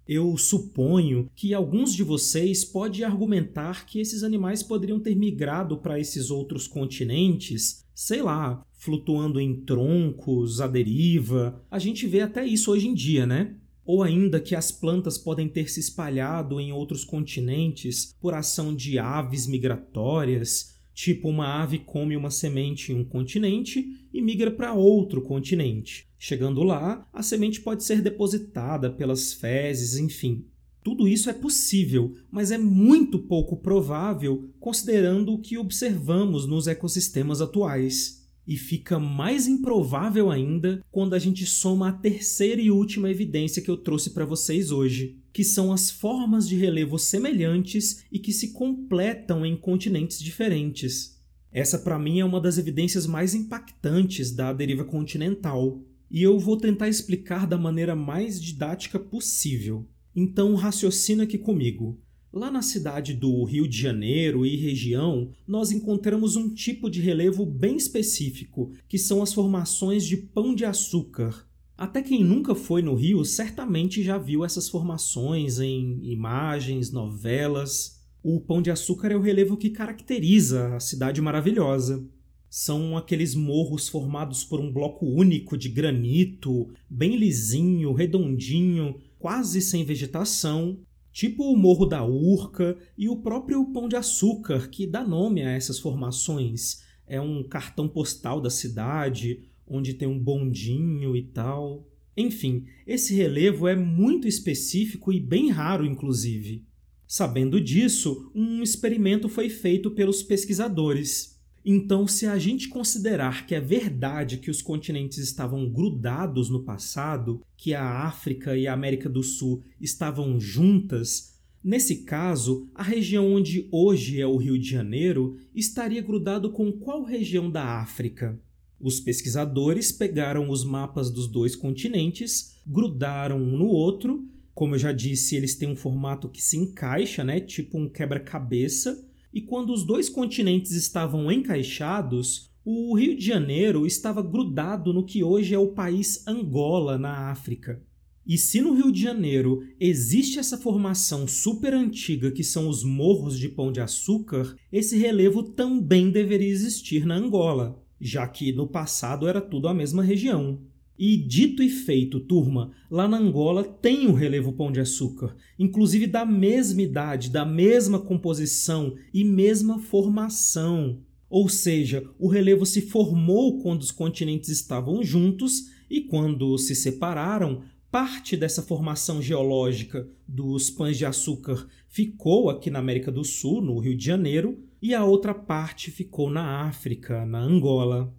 Eu 0.07 0.37
suponho 0.37 1.31
que 1.35 1.55
alguns 1.55 1.95
de 1.95 2.03
vocês 2.03 2.63
podem 2.63 3.05
argumentar 3.05 3.87
que 3.87 4.01
esses 4.01 4.23
animais 4.23 4.63
poderiam 4.63 5.01
ter 5.01 5.15
migrado 5.15 5.79
para 5.79 5.99
esses 5.99 6.31
outros 6.31 6.69
continentes, 6.69 7.87
sei 7.95 8.21
lá, 8.21 8.63
flutuando 8.85 9.41
em 9.41 9.55
troncos, 9.63 10.61
à 10.61 10.67
deriva. 10.67 11.65
A 11.71 11.79
gente 11.79 12.07
vê 12.07 12.21
até 12.21 12.47
isso 12.47 12.71
hoje 12.71 12.87
em 12.87 12.93
dia, 12.93 13.27
né? 13.27 13.55
Ou 13.83 14.03
ainda 14.03 14.39
que 14.39 14.55
as 14.55 14.71
plantas 14.71 15.17
podem 15.17 15.49
ter 15.49 15.71
se 15.71 15.81
espalhado 15.81 16.61
em 16.61 16.71
outros 16.71 17.03
continentes 17.03 18.15
por 18.21 18.35
ação 18.35 18.75
de 18.75 18.99
aves 18.99 19.47
migratórias, 19.47 20.75
tipo 20.93 21.31
uma 21.31 21.63
ave 21.63 21.79
come 21.79 22.15
uma 22.15 22.31
semente 22.31 22.93
em 22.93 22.97
um 22.97 23.05
continente 23.05 23.87
e 24.13 24.21
migra 24.21 24.51
para 24.51 24.75
outro 24.75 25.23
continente. 25.23 26.07
Chegando 26.19 26.63
lá, 26.63 27.09
a 27.13 27.23
semente 27.23 27.63
pode 27.63 27.85
ser 27.85 28.03
depositada 28.03 28.91
pelas 28.91 29.33
fezes, 29.33 29.99
enfim. 29.99 30.45
Tudo 30.83 31.09
isso 31.09 31.31
é 31.31 31.33
possível, 31.33 32.15
mas 32.31 32.51
é 32.51 32.59
muito 32.59 33.19
pouco 33.19 33.57
provável 33.57 34.51
considerando 34.61 35.33
o 35.33 35.41
que 35.41 35.57
observamos 35.57 36.47
nos 36.47 36.67
ecossistemas 36.67 37.41
atuais. 37.41 38.24
E 38.47 38.57
fica 38.57 38.99
mais 38.99 39.47
improvável 39.47 40.31
ainda 40.31 40.83
quando 40.91 41.15
a 41.15 41.19
gente 41.19 41.47
soma 41.47 41.89
a 41.89 41.93
terceira 41.93 42.61
e 42.61 42.71
última 42.71 43.11
evidência 43.11 43.63
que 43.63 43.71
eu 43.71 43.77
trouxe 43.77 44.11
para 44.11 44.27
vocês 44.27 44.71
hoje, 44.71 45.19
que 45.33 45.43
são 45.43 45.73
as 45.73 45.91
formas 45.91 46.49
de 46.49 46.57
relevo 46.57 46.99
semelhantes 46.99 48.05
e 48.13 48.19
que 48.19 48.33
se 48.33 48.53
completam 48.53 49.47
em 49.47 49.57
continentes 49.57 50.19
diferentes. 50.19 51.15
Essa, 51.51 51.79
para 51.79 51.99
mim, 51.99 52.21
é 52.21 52.25
uma 52.25 52.41
das 52.41 52.59
evidências 52.59 53.07
mais 53.07 53.35
impactantes 53.35 54.31
da 54.33 54.53
deriva 54.53 54.85
continental, 54.85 55.81
e 56.11 56.23
eu 56.23 56.39
vou 56.39 56.57
tentar 56.57 56.89
explicar 56.89 57.47
da 57.47 57.57
maneira 57.57 57.97
mais 57.97 58.41
didática 58.41 58.99
possível. 58.99 59.89
Então, 60.15 60.55
raciocina 60.55 61.25
aqui 61.25 61.39
comigo. 61.39 62.01
Lá 62.35 62.51
na 62.51 62.63
cidade 62.63 63.15
do 63.15 63.45
Rio 63.45 63.69
de 63.69 63.81
Janeiro 63.81 64.45
e 64.45 64.57
região, 64.57 65.31
nós 65.47 65.71
encontramos 65.71 66.35
um 66.35 66.53
tipo 66.53 66.91
de 66.91 67.01
relevo 67.01 67.47
bem 67.47 67.77
específico, 67.77 68.73
que 68.89 68.99
são 68.99 69.23
as 69.23 69.33
formações 69.33 70.05
de 70.05 70.17
pão 70.17 70.53
de 70.53 70.65
açúcar. 70.65 71.49
Até 71.79 72.03
quem 72.03 72.25
nunca 72.25 72.53
foi 72.53 72.83
no 72.83 72.97
Rio 72.97 73.25
certamente 73.25 74.03
já 74.03 74.19
viu 74.19 74.45
essas 74.45 74.69
formações 74.69 75.61
em 75.61 76.01
imagens, 76.03 76.91
novelas. 76.91 78.01
O 78.21 78.41
pão 78.41 78.61
de 78.61 78.69
açúcar 78.69 79.13
é 79.13 79.17
o 79.17 79.23
relevo 79.23 79.57
que 79.57 79.71
caracteriza 79.71 80.75
a 80.75 80.81
cidade 80.81 81.21
maravilhosa. 81.21 82.05
São 82.51 82.97
aqueles 82.97 83.37
morros 83.37 83.89
formados 83.89 84.43
por 84.43 84.59
um 84.59 84.73
bloco 84.73 85.07
único 85.07 85.57
de 85.57 85.69
granito, 85.69 86.69
bem 86.91 87.15
lisinho, 87.17 87.93
redondinho, 87.93 88.97
quase 89.21 89.61
sem 89.61 89.85
vegetação, 89.85 90.81
tipo 91.15 91.45
o 91.45 91.57
Morro 91.57 91.87
da 91.87 92.05
Urca 92.05 92.77
e 92.99 93.09
o 93.09 93.17
próprio 93.17 93.65
Pão 93.73 93.89
de 93.89 93.95
Açúcar, 93.95 94.69
que 94.69 94.85
dá 94.85 95.05
nome 95.05 95.43
a 95.43 95.51
essas 95.51 95.79
formações. 95.79 96.83
É 97.07 97.21
um 97.21 97.45
cartão 97.45 97.87
postal 97.89 98.41
da 98.41 98.51
cidade, 98.51 99.45
onde 99.65 99.95
tem 99.95 100.09
um 100.09 100.19
bondinho 100.19 101.15
e 101.15 101.23
tal. 101.23 101.89
Enfim, 102.17 102.65
esse 102.85 103.15
relevo 103.15 103.69
é 103.69 103.77
muito 103.77 104.27
específico 104.27 105.13
e 105.13 105.21
bem 105.21 105.51
raro, 105.51 105.87
inclusive. 105.87 106.67
Sabendo 107.07 107.61
disso, 107.61 108.33
um 108.35 108.61
experimento 108.61 109.29
foi 109.29 109.49
feito 109.49 109.93
pelos 109.93 110.21
pesquisadores. 110.21 111.34
Então, 111.65 112.07
se 112.07 112.27
a 112.27 112.39
gente 112.39 112.69
considerar 112.69 113.47
que 113.47 113.55
é 113.55 113.61
verdade 113.61 114.37
que 114.37 114.51
os 114.51 114.61
continentes 114.61 115.17
estavam 115.17 115.67
grudados 115.67 116.51
no 116.51 116.63
passado, 116.63 117.41
que 117.57 117.73
a 117.73 118.03
África 118.07 118.55
e 118.55 118.67
a 118.67 118.75
América 118.75 119.09
do 119.09 119.23
Sul 119.23 119.63
estavam 119.81 120.39
juntas, 120.39 121.41
nesse 121.63 122.03
caso, 122.03 122.69
a 122.75 122.83
região 122.83 123.33
onde 123.33 123.67
hoje 123.73 124.21
é 124.21 124.27
o 124.27 124.37
Rio 124.37 124.59
de 124.59 124.69
Janeiro 124.69 125.39
estaria 125.55 126.03
grudado 126.03 126.53
com 126.53 126.71
qual 126.71 127.03
região 127.03 127.51
da 127.51 127.81
África? 127.81 128.39
Os 128.79 129.01
pesquisadores 129.01 129.91
pegaram 129.91 130.51
os 130.51 130.65
mapas 130.65 131.11
dos 131.11 131.27
dois 131.27 131.57
continentes, 131.57 132.57
grudaram 132.67 133.41
um 133.41 133.57
no 133.57 133.69
outro. 133.69 134.29
Como 134.53 134.75
eu 134.75 134.79
já 134.79 134.93
disse, 134.93 135.35
eles 135.35 135.55
têm 135.57 135.71
um 135.71 135.77
formato 135.77 136.29
que 136.29 136.43
se 136.43 136.59
encaixa, 136.59 137.25
né? 137.25 137.41
tipo 137.41 137.79
um 137.79 137.89
quebra-cabeça 137.89 139.03
e 139.35 139.41
quando 139.41 139.73
os 139.73 139.85
dois 139.85 140.09
continentes 140.09 140.71
estavam 140.71 141.31
encaixados, 141.31 142.53
O 142.65 142.97
Rio 142.97 143.15
de 143.15 143.27
Janeiro 143.27 143.87
estava 143.87 144.23
grudado 144.23 144.91
no 144.91 145.05
que 145.05 145.23
hoje 145.23 145.55
é 145.55 145.59
o 145.59 145.73
país 145.73 146.27
Angola, 146.27 146.97
na 146.97 147.31
África. 147.31 147.83
E 148.27 148.39
se 148.39 148.63
no 148.63 148.73
Rio 148.73 148.91
de 148.91 149.03
Janeiro 149.03 149.63
existe 149.79 150.39
essa 150.39 150.57
formação 150.57 151.29
super 151.29 151.75
antiga 151.75 152.31
que 152.31 152.43
são 152.43 152.67
os 152.67 152.83
morros 152.83 153.39
de 153.39 153.51
Pão 153.51 153.71
de 153.71 153.83
Açúcar, 153.83 154.57
esse 154.73 154.97
relevo 154.97 155.43
também 155.43 156.11
deveria 156.11 156.49
existir 156.49 157.05
na 157.05 157.17
Angola, 157.17 157.85
já 158.01 158.27
que 158.27 158.51
no 158.51 158.67
passado 158.67 159.29
era 159.29 159.43
tudo 159.43 159.69
a 159.69 159.75
mesma 159.75 160.03
região. 160.03 160.59
E 160.99 161.17
dito 161.17 161.63
e 161.63 161.69
feito, 161.69 162.21
turma, 162.21 162.71
lá 162.91 163.09
na 163.09 163.19
Angola 163.19 163.65
tem 163.65 164.07
o 164.07 164.13
relevo 164.13 164.53
Pão 164.53 164.71
de 164.71 164.81
Açúcar, 164.81 165.35
inclusive 165.59 166.07
da 166.07 166.25
mesma 166.25 166.83
idade, 166.83 167.31
da 167.31 167.45
mesma 167.45 167.99
composição 167.99 168.95
e 169.13 169.25
mesma 169.25 169.81
formação. 169.81 171.01
Ou 171.29 171.49
seja, 171.49 172.09
o 172.17 172.29
relevo 172.29 172.65
se 172.65 172.81
formou 172.81 173.61
quando 173.61 173.83
os 173.83 173.91
continentes 173.91 174.51
estavam 174.51 175.03
juntos 175.03 175.65
e 175.91 176.03
quando 176.03 176.57
se 176.59 176.77
separaram, 176.77 177.63
parte 177.91 178.37
dessa 178.37 178.63
formação 178.63 179.21
geológica 179.21 180.09
dos 180.27 180.71
pães 180.71 180.97
de 180.97 181.07
açúcar 181.07 181.67
ficou 181.89 182.51
aqui 182.51 182.71
na 182.71 182.81
América 182.81 183.13
do 183.13 183.23
Sul, 183.25 183.61
no 183.61 183.79
Rio 183.79 183.97
de 183.97 184.05
Janeiro, 184.05 184.59
e 184.83 184.93
a 184.93 185.05
outra 185.05 185.33
parte 185.33 185.91
ficou 185.91 186.29
na 186.29 186.67
África, 186.67 187.25
na 187.25 187.39
Angola. 187.39 188.13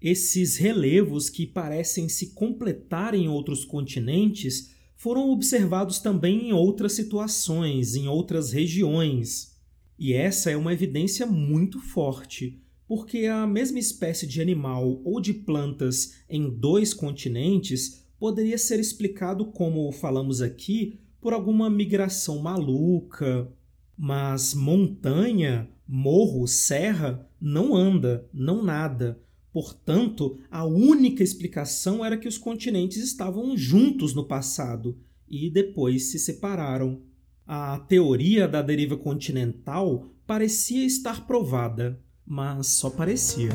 Esses 0.00 0.56
relevos 0.56 1.28
que 1.28 1.46
parecem 1.46 2.08
se 2.08 2.32
completar 2.34 3.14
em 3.14 3.28
outros 3.28 3.64
continentes 3.64 4.70
foram 4.96 5.30
observados 5.30 5.98
também 5.98 6.48
em 6.48 6.52
outras 6.52 6.92
situações, 6.92 7.94
em 7.94 8.08
outras 8.08 8.52
regiões. 8.52 9.58
E 9.98 10.14
essa 10.14 10.50
é 10.50 10.56
uma 10.56 10.72
evidência 10.72 11.26
muito 11.26 11.78
forte, 11.78 12.62
porque 12.88 13.26
a 13.26 13.46
mesma 13.46 13.78
espécie 13.78 14.26
de 14.26 14.40
animal 14.40 15.02
ou 15.04 15.20
de 15.20 15.34
plantas 15.34 16.14
em 16.28 16.48
dois 16.48 16.94
continentes 16.94 18.04
poderia 18.18 18.58
ser 18.58 18.80
explicado, 18.80 19.46
como 19.46 19.92
falamos 19.92 20.40
aqui, 20.40 20.98
por 21.20 21.34
alguma 21.34 21.68
migração 21.68 22.38
maluca. 22.38 23.52
Mas 23.96 24.54
montanha, 24.54 25.68
morro, 25.86 26.46
serra 26.46 27.28
não 27.40 27.74
anda, 27.76 28.26
não 28.32 28.62
nada. 28.62 29.20
Portanto, 29.52 30.38
a 30.50 30.64
única 30.64 31.22
explicação 31.22 32.04
era 32.04 32.16
que 32.16 32.28
os 32.28 32.38
continentes 32.38 32.98
estavam 32.98 33.56
juntos 33.56 34.14
no 34.14 34.24
passado 34.24 34.96
e 35.28 35.50
depois 35.50 36.10
se 36.10 36.18
separaram. 36.18 37.02
A 37.46 37.78
teoria 37.80 38.46
da 38.46 38.62
deriva 38.62 38.96
continental 38.96 40.08
parecia 40.26 40.84
estar 40.84 41.26
provada, 41.26 42.00
mas 42.24 42.68
só 42.68 42.88
parecia. 42.88 43.50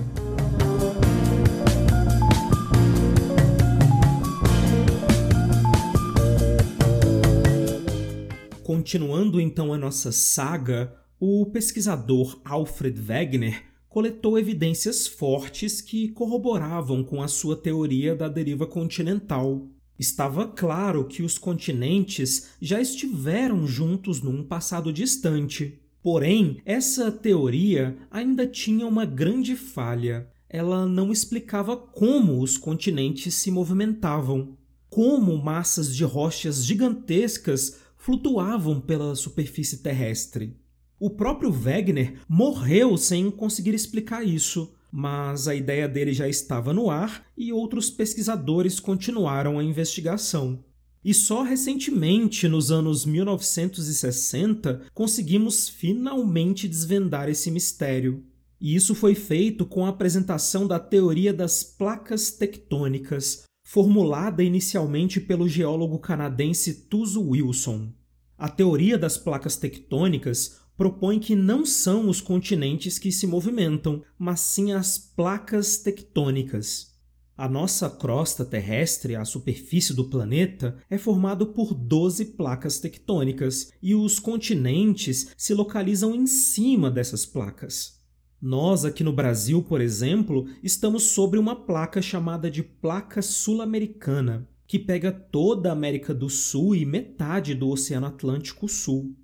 Continuando 8.61 9.39
então 9.39 9.71
a 9.71 9.77
nossa 9.77 10.11
saga, 10.11 10.93
o 11.17 11.45
pesquisador 11.45 12.41
Alfred 12.43 12.99
Wegener 12.99 13.63
coletou 13.95 14.37
evidências 14.37 15.07
fortes 15.07 15.79
que 15.79 16.09
corroboravam 16.09 17.01
com 17.01 17.23
a 17.23 17.29
sua 17.29 17.55
teoria 17.55 18.13
da 18.13 18.27
deriva 18.27 18.67
continental. 18.67 19.69
Estava 19.97 20.45
claro 20.49 21.05
que 21.05 21.23
os 21.23 21.37
continentes 21.37 22.49
já 22.59 22.81
estiveram 22.81 23.65
juntos 23.65 24.21
num 24.21 24.43
passado 24.43 24.91
distante. 24.91 25.79
Porém, 26.03 26.61
essa 26.65 27.09
teoria 27.09 27.97
ainda 28.11 28.45
tinha 28.45 28.85
uma 28.85 29.05
grande 29.05 29.55
falha. 29.55 30.27
Ela 30.49 30.85
não 30.85 31.09
explicava 31.09 31.77
como 31.77 32.41
os 32.41 32.57
continentes 32.57 33.33
se 33.35 33.49
movimentavam, 33.49 34.57
como 34.89 35.41
massas 35.41 35.95
de 35.95 36.03
rochas 36.03 36.65
gigantescas 36.65 37.79
flutuavam 37.95 38.81
pela 38.81 39.15
superfície 39.15 39.77
terrestre. 39.77 40.53
O 40.99 41.09
próprio 41.09 41.51
Wegener 41.51 42.19
morreu 42.27 42.97
sem 42.97 43.29
conseguir 43.29 43.73
explicar 43.73 44.23
isso, 44.25 44.73
mas 44.89 45.45
a 45.47 45.53
ideia 45.53 45.89
dele 45.89 46.13
já 46.13 46.27
estava 46.27 46.73
no 46.73 46.89
ar 46.89 47.25
e 47.37 47.51
outros 47.51 47.89
pesquisadores 47.89 48.79
continuaram 48.79 49.59
a 49.59 49.63
investigação. 49.63 50.63
E 51.03 51.13
só 51.13 51.43
recentemente, 51.43 52.47
nos 52.47 52.71
anos 52.71 53.05
1960, 53.05 54.83
conseguimos 54.93 55.67
finalmente 55.67 56.67
desvendar 56.67 57.29
esse 57.29 57.51
mistério. 57.51 58.23
E 58.59 58.73
isso 58.73 58.95
foi 58.95 59.13
feito 59.13 59.65
com 59.65 59.85
a 59.85 59.89
apresentação 59.89 60.65
da 60.65 60.79
teoria 60.79 61.33
das 61.33 61.61
placas 61.61 62.31
tectônicas, 62.31 63.43
formulada 63.67 64.41
inicialmente 64.41 65.19
pelo 65.19 65.47
geólogo 65.47 65.99
canadense 65.99 66.87
Tuzo 66.87 67.21
Wilson. 67.21 67.91
A 68.37 68.49
teoria 68.49 68.97
das 68.97 69.17
placas 69.17 69.57
tectônicas 69.57 70.64
propõe 70.77 71.19
que 71.19 71.35
não 71.35 71.65
são 71.65 72.09
os 72.09 72.21
continentes 72.21 72.99
que 72.99 73.11
se 73.11 73.25
movimentam, 73.25 74.03
mas 74.17 74.41
sim 74.41 74.71
as 74.71 74.97
placas 74.97 75.77
tectônicas. 75.77 76.93
A 77.37 77.49
nossa 77.49 77.89
crosta 77.89 78.45
terrestre, 78.45 79.13
a 79.13 79.25
superfície 79.25 79.93
do 79.93 80.09
planeta, 80.09 80.77
é 80.89 80.97
formada 80.97 81.45
por 81.45 81.73
12 81.73 82.25
placas 82.37 82.79
tectônicas 82.79 83.73
e 83.81 83.93
os 83.93 84.19
continentes 84.19 85.33
se 85.35 85.53
localizam 85.53 86.15
em 86.15 86.25
cima 86.25 86.89
dessas 86.89 87.25
placas. 87.25 87.99
Nós, 88.41 88.85
aqui 88.85 89.03
no 89.03 89.11
Brasil, 89.11 89.61
por 89.63 89.81
exemplo, 89.81 90.47
estamos 90.63 91.03
sobre 91.03 91.37
uma 91.37 91.55
placa 91.55 92.01
chamada 92.01 92.49
de 92.49 92.63
placa 92.63 93.21
sul-americana, 93.21 94.47
que 94.67 94.79
pega 94.79 95.11
toda 95.11 95.69
a 95.69 95.73
América 95.73 96.13
do 96.13 96.29
Sul 96.29 96.75
e 96.75 96.85
metade 96.85 97.53
do 97.53 97.67
Oceano 97.67 98.07
Atlântico 98.07 98.67
Sul. 98.69 99.15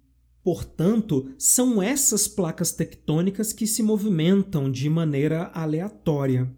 Portanto, 0.44 1.32
são 1.38 1.82
essas 1.82 2.28
placas 2.28 2.72
tectônicas 2.72 3.54
que 3.54 3.68
se 3.68 3.84
movimentam 3.84 4.72
de 4.72 4.90
maneira 4.90 5.52
aleatória. 5.54 6.52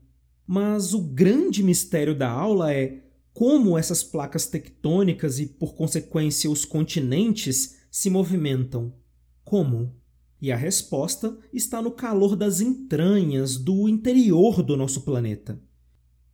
Mas 0.48 0.94
o 0.94 1.02
grande 1.02 1.62
mistério 1.62 2.16
da 2.16 2.30
aula 2.30 2.74
é 2.74 3.04
como 3.34 3.78
essas 3.78 4.04
placas 4.04 4.46
tectônicas 4.46 5.40
e, 5.40 5.48
por 5.48 5.74
consequência, 5.74 6.50
os 6.50 6.64
continentes 6.64 7.78
se 7.92 8.10
movimentam. 8.10 8.94
Como? 9.44 9.96
E 10.42 10.52
a 10.52 10.56
resposta 10.56 11.38
está 11.52 11.82
no 11.82 11.92
calor 11.92 12.36
das 12.36 12.62
entranhas 12.62 13.58
do 13.58 13.90
interior 13.90 14.62
do 14.62 14.78
nosso 14.78 15.02
planeta. 15.02 15.60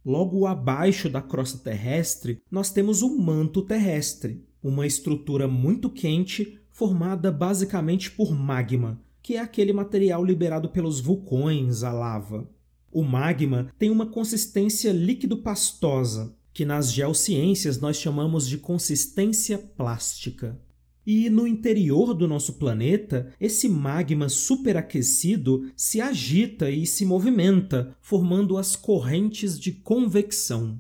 Logo 0.06 0.46
abaixo 0.46 1.10
da 1.10 1.22
crosta 1.22 1.58
terrestre, 1.58 2.42
nós 2.50 2.72
temos 2.72 3.02
o 3.02 3.18
manto 3.18 3.62
terrestre, 3.62 4.46
uma 4.62 4.86
estrutura 4.86 5.48
muito 5.48 5.90
quente 5.90 6.59
formada 6.80 7.30
basicamente 7.30 8.10
por 8.10 8.34
magma, 8.34 8.98
que 9.22 9.36
é 9.36 9.40
aquele 9.40 9.74
material 9.74 10.24
liberado 10.24 10.70
pelos 10.70 11.02
vulcões, 11.02 11.84
a 11.84 11.92
lava. 11.92 12.50
O 12.90 13.04
magma 13.04 13.70
tem 13.78 13.90
uma 13.90 14.06
consistência 14.06 14.94
líquido-pastosa, 14.94 16.34
que 16.54 16.64
nas 16.64 16.94
geociências 16.94 17.82
nós 17.82 17.98
chamamos 17.98 18.48
de 18.48 18.58
consistência 18.58 19.58
plástica. 19.58 20.58
E 21.06 21.30
no 21.30 21.46
interior 21.46 22.14
do 22.14 22.30
nosso 22.30 22.54
planeta, 22.54 23.28
esse 23.42 23.68
magma 23.68 24.30
superaquecido 24.30 25.70
se 25.76 26.00
agita 26.00 26.72
e 26.72 26.86
se 26.86 27.06
movimenta, 27.06 27.94
formando 28.00 28.58
as 28.58 28.78
correntes 28.78 29.60
de 29.60 29.74
convecção. 29.74 30.80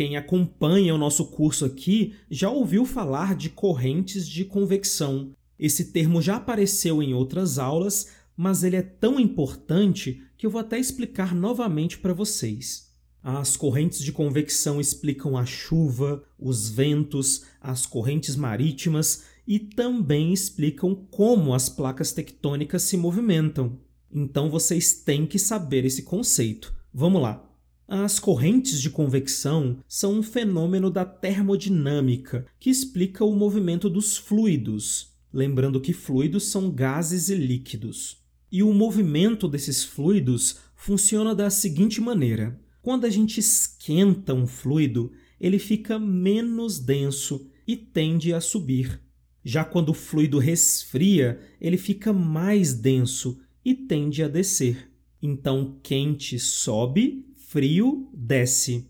Quem 0.00 0.16
acompanha 0.16 0.94
o 0.94 0.98
nosso 0.98 1.26
curso 1.26 1.66
aqui 1.66 2.14
já 2.30 2.48
ouviu 2.48 2.86
falar 2.86 3.36
de 3.36 3.50
correntes 3.50 4.26
de 4.26 4.46
convecção. 4.46 5.32
Esse 5.58 5.92
termo 5.92 6.22
já 6.22 6.36
apareceu 6.36 7.02
em 7.02 7.12
outras 7.12 7.58
aulas, 7.58 8.08
mas 8.34 8.64
ele 8.64 8.76
é 8.76 8.82
tão 8.82 9.20
importante 9.20 10.22
que 10.38 10.46
eu 10.46 10.50
vou 10.50 10.58
até 10.58 10.78
explicar 10.78 11.34
novamente 11.34 11.98
para 11.98 12.14
vocês. 12.14 12.90
As 13.22 13.58
correntes 13.58 14.02
de 14.02 14.10
convecção 14.10 14.80
explicam 14.80 15.36
a 15.36 15.44
chuva, 15.44 16.24
os 16.38 16.70
ventos, 16.70 17.44
as 17.60 17.84
correntes 17.84 18.36
marítimas 18.36 19.24
e 19.46 19.58
também 19.58 20.32
explicam 20.32 20.94
como 21.10 21.52
as 21.52 21.68
placas 21.68 22.10
tectônicas 22.10 22.84
se 22.84 22.96
movimentam. 22.96 23.78
Então 24.10 24.48
vocês 24.48 24.94
têm 24.94 25.26
que 25.26 25.38
saber 25.38 25.84
esse 25.84 26.04
conceito. 26.04 26.74
Vamos 26.90 27.20
lá. 27.20 27.49
As 27.92 28.20
correntes 28.20 28.80
de 28.80 28.88
convecção 28.88 29.78
são 29.88 30.20
um 30.20 30.22
fenômeno 30.22 30.88
da 30.92 31.04
termodinâmica 31.04 32.46
que 32.60 32.70
explica 32.70 33.24
o 33.24 33.34
movimento 33.34 33.90
dos 33.90 34.16
fluidos. 34.16 35.08
Lembrando 35.32 35.80
que 35.80 35.92
fluidos 35.92 36.44
são 36.44 36.70
gases 36.70 37.28
e 37.30 37.34
líquidos. 37.34 38.18
E 38.52 38.62
o 38.62 38.72
movimento 38.72 39.48
desses 39.48 39.82
fluidos 39.82 40.58
funciona 40.76 41.34
da 41.34 41.50
seguinte 41.50 42.00
maneira: 42.00 42.60
quando 42.80 43.06
a 43.06 43.10
gente 43.10 43.40
esquenta 43.40 44.34
um 44.34 44.46
fluido, 44.46 45.10
ele 45.40 45.58
fica 45.58 45.98
menos 45.98 46.78
denso 46.78 47.50
e 47.66 47.74
tende 47.74 48.32
a 48.32 48.40
subir. 48.40 49.00
Já 49.44 49.64
quando 49.64 49.88
o 49.88 49.94
fluido 49.94 50.38
resfria, 50.38 51.40
ele 51.60 51.76
fica 51.76 52.12
mais 52.12 52.72
denso 52.72 53.40
e 53.64 53.74
tende 53.74 54.22
a 54.22 54.28
descer. 54.28 54.88
Então, 55.20 55.76
quente 55.82 56.38
sobe, 56.38 57.26
frio 57.50 58.08
desce. 58.14 58.88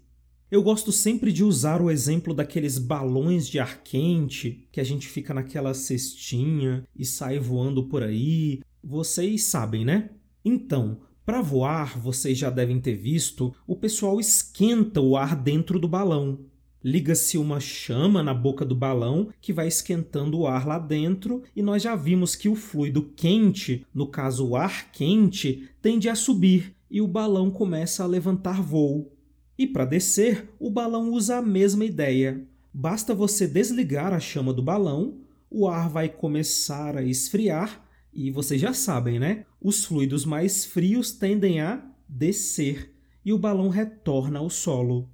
Eu 0.51 0.63
gosto 0.63 0.93
sempre 0.93 1.33
de 1.33 1.43
usar 1.43 1.81
o 1.81 1.91
exemplo 1.91 2.35
daqueles 2.35 2.77
balões 2.77 3.49
de 3.49 3.59
ar 3.59 3.83
quente 3.83 4.69
que 4.71 4.79
a 4.79 4.85
gente 4.85 5.09
fica 5.09 5.33
naquela 5.33 5.73
cestinha 5.73 6.85
e 6.95 7.07
sai 7.07 7.39
voando 7.39 7.85
por 7.85 8.03
aí. 8.03 8.61
Vocês 8.85 9.45
sabem, 9.45 9.83
né? 9.83 10.11
Então, 10.45 11.01
para 11.25 11.41
voar, 11.41 11.99
vocês 11.99 12.37
já 12.37 12.51
devem 12.51 12.79
ter 12.79 12.97
visto, 12.97 13.55
o 13.67 13.75
pessoal 13.75 14.21
esquenta 14.21 15.01
o 15.01 15.17
ar 15.17 15.35
dentro 15.35 15.79
do 15.79 15.89
balão. 15.89 16.41
Liga-se 16.85 17.39
uma 17.39 17.61
chama 17.61 18.23
na 18.23 18.35
boca 18.35 18.63
do 18.63 18.75
balão 18.75 19.31
que 19.41 19.55
vai 19.55 19.69
esquentando 19.69 20.39
o 20.39 20.47
ar 20.47 20.67
lá 20.67 20.79
dentro, 20.79 21.43
e 21.57 21.63
nós 21.63 21.83
já 21.83 21.97
vimos 21.97 22.37
que 22.37 22.49
o 22.49 22.55
fluido 22.55 23.11
quente, 23.17 23.87
no 23.95 24.07
caso 24.07 24.49
o 24.49 24.57
ar 24.57 24.93
quente, 24.93 25.71
tende 25.81 26.11
a 26.11 26.15
subir 26.15 26.75
e 26.91 27.01
o 27.01 27.07
balão 27.07 27.51
começa 27.51 28.03
a 28.03 28.07
levantar 28.07 28.61
voo. 28.61 29.17
E 29.57 29.67
para 29.67 29.85
descer, 29.85 30.49
o 30.59 30.71
balão 30.71 31.13
usa 31.13 31.37
a 31.37 31.43
mesma 31.43 31.85
ideia. 31.85 32.47
Basta 32.73 33.15
você 33.15 33.47
desligar 33.47 34.13
a 34.13 34.19
chama 34.19 34.53
do 34.53 34.63
balão, 34.63 35.21
o 35.51 35.69
ar 35.69 35.89
vai 35.89 36.09
começar 36.09 36.97
a 36.97 37.03
esfriar 37.03 37.87
e 38.13 38.31
vocês 38.31 38.61
já 38.61 38.73
sabem, 38.73 39.19
né? 39.19 39.45
Os 39.61 39.85
fluidos 39.85 40.25
mais 40.25 40.65
frios 40.65 41.13
tendem 41.13 41.61
a 41.61 41.85
descer 42.09 42.95
e 43.25 43.33
o 43.33 43.39
balão 43.39 43.69
retorna 43.69 44.39
ao 44.39 44.51
solo. 44.51 45.09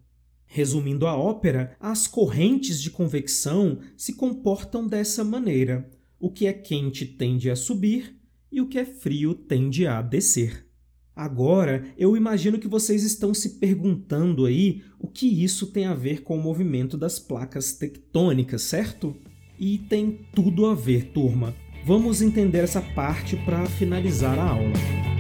Resumindo 0.47 1.07
a 1.07 1.17
ópera, 1.17 1.77
as 1.81 2.07
correntes 2.07 2.81
de 2.81 2.91
convecção 2.91 3.81
se 3.97 4.15
comportam 4.15 4.87
dessa 4.87 5.25
maneira. 5.25 5.91
O 6.19 6.31
que 6.31 6.47
é 6.47 6.53
quente 6.53 7.05
tende 7.05 7.51
a 7.51 7.57
subir 7.57 8.17
e 8.51 8.61
o 8.61 8.69
que 8.69 8.79
é 8.79 8.85
frio 8.85 9.35
tende 9.35 9.87
a 9.87 10.01
descer. 10.01 10.66
Agora, 11.17 11.87
eu 11.97 12.15
imagino 12.15 12.59
que 12.59 12.69
vocês 12.69 13.03
estão 13.03 13.33
se 13.33 13.59
perguntando 13.59 14.45
aí 14.45 14.83
o 15.01 15.09
que 15.09 15.27
isso 15.43 15.69
tem 15.69 15.87
a 15.87 15.95
ver 15.95 16.23
com 16.23 16.37
o 16.37 16.43
movimento 16.43 16.99
das 16.99 17.19
placas 17.19 17.73
tectônicas, 17.73 18.61
certo? 18.61 19.17
E 19.59 19.79
tem 19.79 20.21
tudo 20.35 20.67
a 20.67 20.75
ver, 20.75 21.13
turma. 21.15 21.55
Vamos 21.87 22.21
entender 22.21 22.59
essa 22.59 22.83
parte 22.83 23.35
para 23.35 23.65
finalizar 23.65 24.39
a 24.39 24.51
aula. 24.51 25.16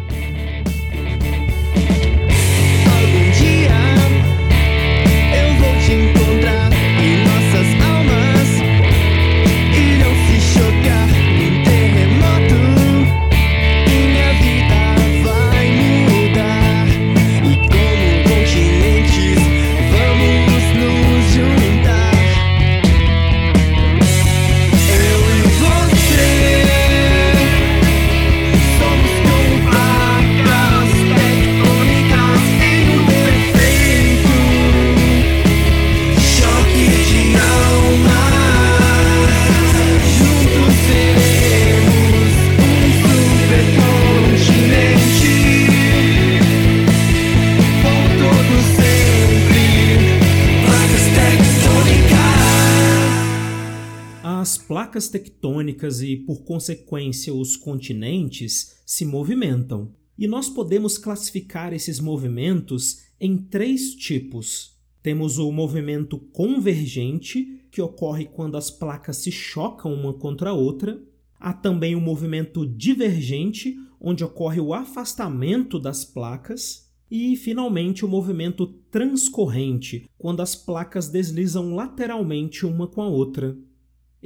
Placas 54.66 55.08
tectônicas 55.08 56.02
e, 56.02 56.16
por 56.16 56.42
consequência, 56.42 57.32
os 57.32 57.56
continentes 57.56 58.76
se 58.84 59.04
movimentam. 59.04 59.92
E 60.18 60.26
nós 60.26 60.48
podemos 60.48 60.98
classificar 60.98 61.72
esses 61.72 62.00
movimentos 62.00 63.02
em 63.20 63.36
três 63.36 63.94
tipos. 63.94 64.76
Temos 65.02 65.38
o 65.38 65.52
movimento 65.52 66.18
convergente, 66.18 67.60
que 67.70 67.80
ocorre 67.80 68.24
quando 68.24 68.56
as 68.56 68.70
placas 68.70 69.18
se 69.18 69.30
chocam 69.30 69.92
uma 69.92 70.14
contra 70.14 70.50
a 70.50 70.54
outra. 70.54 71.00
Há 71.38 71.52
também 71.52 71.94
o 71.94 72.00
movimento 72.00 72.66
divergente, 72.66 73.76
onde 74.00 74.24
ocorre 74.24 74.60
o 74.60 74.74
afastamento 74.74 75.78
das 75.78 76.04
placas. 76.04 76.90
E, 77.08 77.36
finalmente, 77.36 78.04
o 78.04 78.08
movimento 78.08 78.66
transcorrente, 78.90 80.08
quando 80.18 80.40
as 80.40 80.56
placas 80.56 81.08
deslizam 81.08 81.74
lateralmente 81.74 82.66
uma 82.66 82.88
com 82.88 83.00
a 83.00 83.08
outra. 83.08 83.56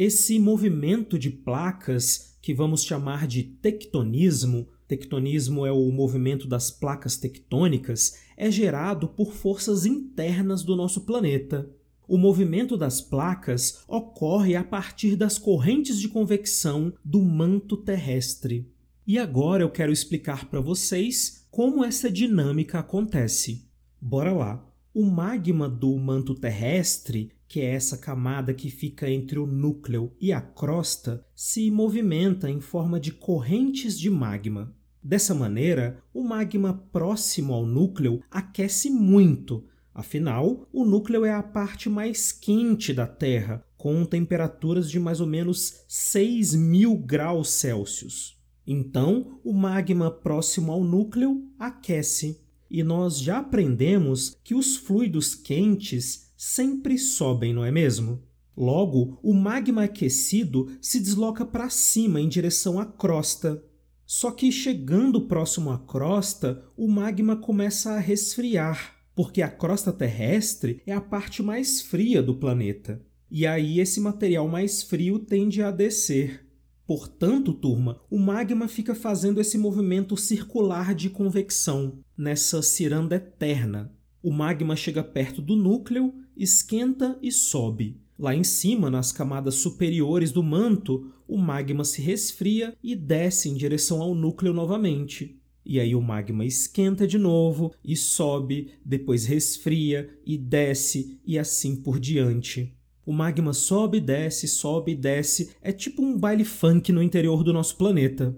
Esse 0.02 0.38
movimento 0.38 1.18
de 1.18 1.28
placas, 1.28 2.34
que 2.40 2.54
vamos 2.54 2.84
chamar 2.84 3.26
de 3.26 3.42
tectonismo, 3.42 4.66
tectonismo 4.88 5.66
é 5.66 5.72
o 5.72 5.92
movimento 5.92 6.48
das 6.48 6.70
placas 6.70 7.18
tectônicas, 7.18 8.18
é 8.34 8.50
gerado 8.50 9.08
por 9.08 9.34
forças 9.34 9.84
internas 9.84 10.62
do 10.62 10.74
nosso 10.74 11.02
planeta. 11.02 11.68
O 12.08 12.16
movimento 12.16 12.78
das 12.78 13.02
placas 13.02 13.84
ocorre 13.86 14.56
a 14.56 14.64
partir 14.64 15.16
das 15.16 15.36
correntes 15.36 16.00
de 16.00 16.08
convecção 16.08 16.94
do 17.04 17.20
manto 17.20 17.76
terrestre. 17.76 18.72
E 19.06 19.18
agora 19.18 19.62
eu 19.62 19.68
quero 19.68 19.92
explicar 19.92 20.48
para 20.48 20.62
vocês 20.62 21.46
como 21.50 21.84
essa 21.84 22.10
dinâmica 22.10 22.78
acontece. 22.78 23.68
Bora 24.00 24.32
lá! 24.32 24.66
O 24.94 25.04
magma 25.04 25.68
do 25.68 25.94
manto 25.98 26.34
terrestre, 26.34 27.30
que 27.50 27.60
é 27.60 27.74
essa 27.74 27.98
camada 27.98 28.54
que 28.54 28.70
fica 28.70 29.10
entre 29.10 29.36
o 29.36 29.44
núcleo 29.44 30.12
e 30.20 30.32
a 30.32 30.40
crosta, 30.40 31.26
se 31.34 31.68
movimenta 31.68 32.48
em 32.48 32.60
forma 32.60 33.00
de 33.00 33.10
correntes 33.10 33.98
de 33.98 34.08
magma. 34.08 34.72
Dessa 35.02 35.34
maneira, 35.34 36.00
o 36.14 36.22
magma 36.22 36.72
próximo 36.92 37.52
ao 37.52 37.66
núcleo 37.66 38.22
aquece 38.30 38.88
muito, 38.88 39.64
afinal, 39.92 40.68
o 40.72 40.84
núcleo 40.84 41.24
é 41.24 41.32
a 41.32 41.42
parte 41.42 41.88
mais 41.88 42.30
quente 42.30 42.94
da 42.94 43.08
Terra, 43.08 43.66
com 43.76 44.04
temperaturas 44.04 44.88
de 44.88 45.00
mais 45.00 45.20
ou 45.20 45.26
menos 45.26 45.82
6 45.88 46.54
mil 46.54 46.96
graus 46.96 47.50
Celsius. 47.50 48.40
Então, 48.64 49.40
o 49.42 49.52
magma 49.52 50.08
próximo 50.08 50.70
ao 50.70 50.84
núcleo 50.84 51.44
aquece 51.58 52.40
e 52.70 52.84
nós 52.84 53.18
já 53.18 53.38
aprendemos 53.38 54.36
que 54.44 54.54
os 54.54 54.76
fluidos 54.76 55.34
quentes 55.34 56.29
sempre 56.42 56.96
sobem, 56.96 57.52
não 57.52 57.62
é 57.62 57.70
mesmo? 57.70 58.22
Logo, 58.56 59.20
o 59.22 59.34
magma 59.34 59.84
aquecido 59.84 60.70
se 60.80 60.98
desloca 60.98 61.44
para 61.44 61.68
cima 61.68 62.18
em 62.18 62.30
direção 62.30 62.80
à 62.80 62.86
crosta. 62.86 63.62
Só 64.06 64.30
que 64.30 64.50
chegando 64.50 65.26
próximo 65.28 65.70
à 65.70 65.78
crosta, 65.78 66.64
o 66.78 66.88
magma 66.88 67.36
começa 67.36 67.90
a 67.90 67.98
resfriar, 67.98 68.96
porque 69.14 69.42
a 69.42 69.50
crosta 69.50 69.92
terrestre 69.92 70.80
é 70.86 70.94
a 70.94 71.00
parte 71.00 71.42
mais 71.42 71.82
fria 71.82 72.22
do 72.22 72.34
planeta. 72.34 73.04
E 73.30 73.46
aí 73.46 73.78
esse 73.78 74.00
material 74.00 74.48
mais 74.48 74.82
frio 74.82 75.18
tende 75.18 75.62
a 75.62 75.70
descer. 75.70 76.46
Portanto, 76.86 77.52
turma, 77.52 78.00
o 78.10 78.18
magma 78.18 78.66
fica 78.66 78.94
fazendo 78.94 79.42
esse 79.42 79.58
movimento 79.58 80.16
circular 80.16 80.94
de 80.94 81.10
convecção, 81.10 82.02
nessa 82.16 82.62
ciranda 82.62 83.16
eterna. 83.16 83.94
O 84.22 84.30
magma 84.30 84.76
chega 84.76 85.02
perto 85.02 85.40
do 85.40 85.56
núcleo, 85.56 86.14
esquenta 86.42 87.18
e 87.20 87.30
sobe. 87.30 88.00
Lá 88.18 88.34
em 88.34 88.42
cima, 88.42 88.90
nas 88.90 89.12
camadas 89.12 89.56
superiores 89.56 90.32
do 90.32 90.42
manto, 90.42 91.12
o 91.28 91.36
magma 91.36 91.84
se 91.84 92.00
resfria 92.00 92.74
e 92.82 92.96
desce 92.96 93.50
em 93.50 93.54
direção 93.54 94.00
ao 94.00 94.14
núcleo 94.14 94.54
novamente. 94.54 95.38
E 95.64 95.78
aí 95.78 95.94
o 95.94 96.00
magma 96.00 96.44
esquenta 96.44 97.06
de 97.06 97.18
novo 97.18 97.72
e 97.84 97.94
sobe, 97.94 98.72
depois 98.82 99.26
resfria 99.26 100.08
e 100.24 100.38
desce 100.38 101.20
e 101.26 101.38
assim 101.38 101.76
por 101.76 102.00
diante. 102.00 102.74
O 103.04 103.12
magma 103.12 103.52
sobe 103.52 104.00
desce, 104.00 104.48
sobe 104.48 104.94
desce, 104.94 105.50
é 105.60 105.72
tipo 105.72 106.02
um 106.02 106.16
baile 106.16 106.44
funk 106.44 106.90
no 106.90 107.02
interior 107.02 107.44
do 107.44 107.52
nosso 107.52 107.76
planeta. 107.76 108.34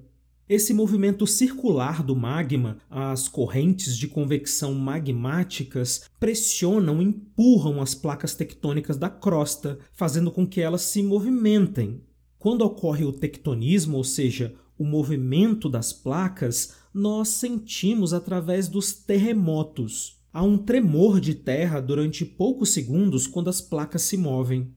Esse 0.54 0.74
movimento 0.74 1.26
circular 1.26 2.02
do 2.02 2.14
magma, 2.14 2.76
as 2.90 3.26
correntes 3.26 3.96
de 3.96 4.06
convecção 4.06 4.74
magmáticas 4.74 6.02
pressionam 6.20 7.00
empurram 7.00 7.80
as 7.80 7.94
placas 7.94 8.34
tectônicas 8.34 8.98
da 8.98 9.08
crosta, 9.08 9.78
fazendo 9.94 10.30
com 10.30 10.46
que 10.46 10.60
elas 10.60 10.82
se 10.82 11.02
movimentem. 11.02 12.02
Quando 12.38 12.66
ocorre 12.66 13.02
o 13.02 13.14
tectonismo, 13.14 13.96
ou 13.96 14.04
seja, 14.04 14.54
o 14.76 14.84
movimento 14.84 15.70
das 15.70 15.90
placas, 15.90 16.74
nós 16.92 17.28
sentimos 17.28 18.12
através 18.12 18.68
dos 18.68 18.92
terremotos. 18.92 20.20
Há 20.30 20.42
um 20.42 20.58
tremor 20.58 21.18
de 21.18 21.34
terra 21.34 21.80
durante 21.80 22.26
poucos 22.26 22.74
segundos 22.74 23.26
quando 23.26 23.48
as 23.48 23.62
placas 23.62 24.02
se 24.02 24.18
movem. 24.18 24.70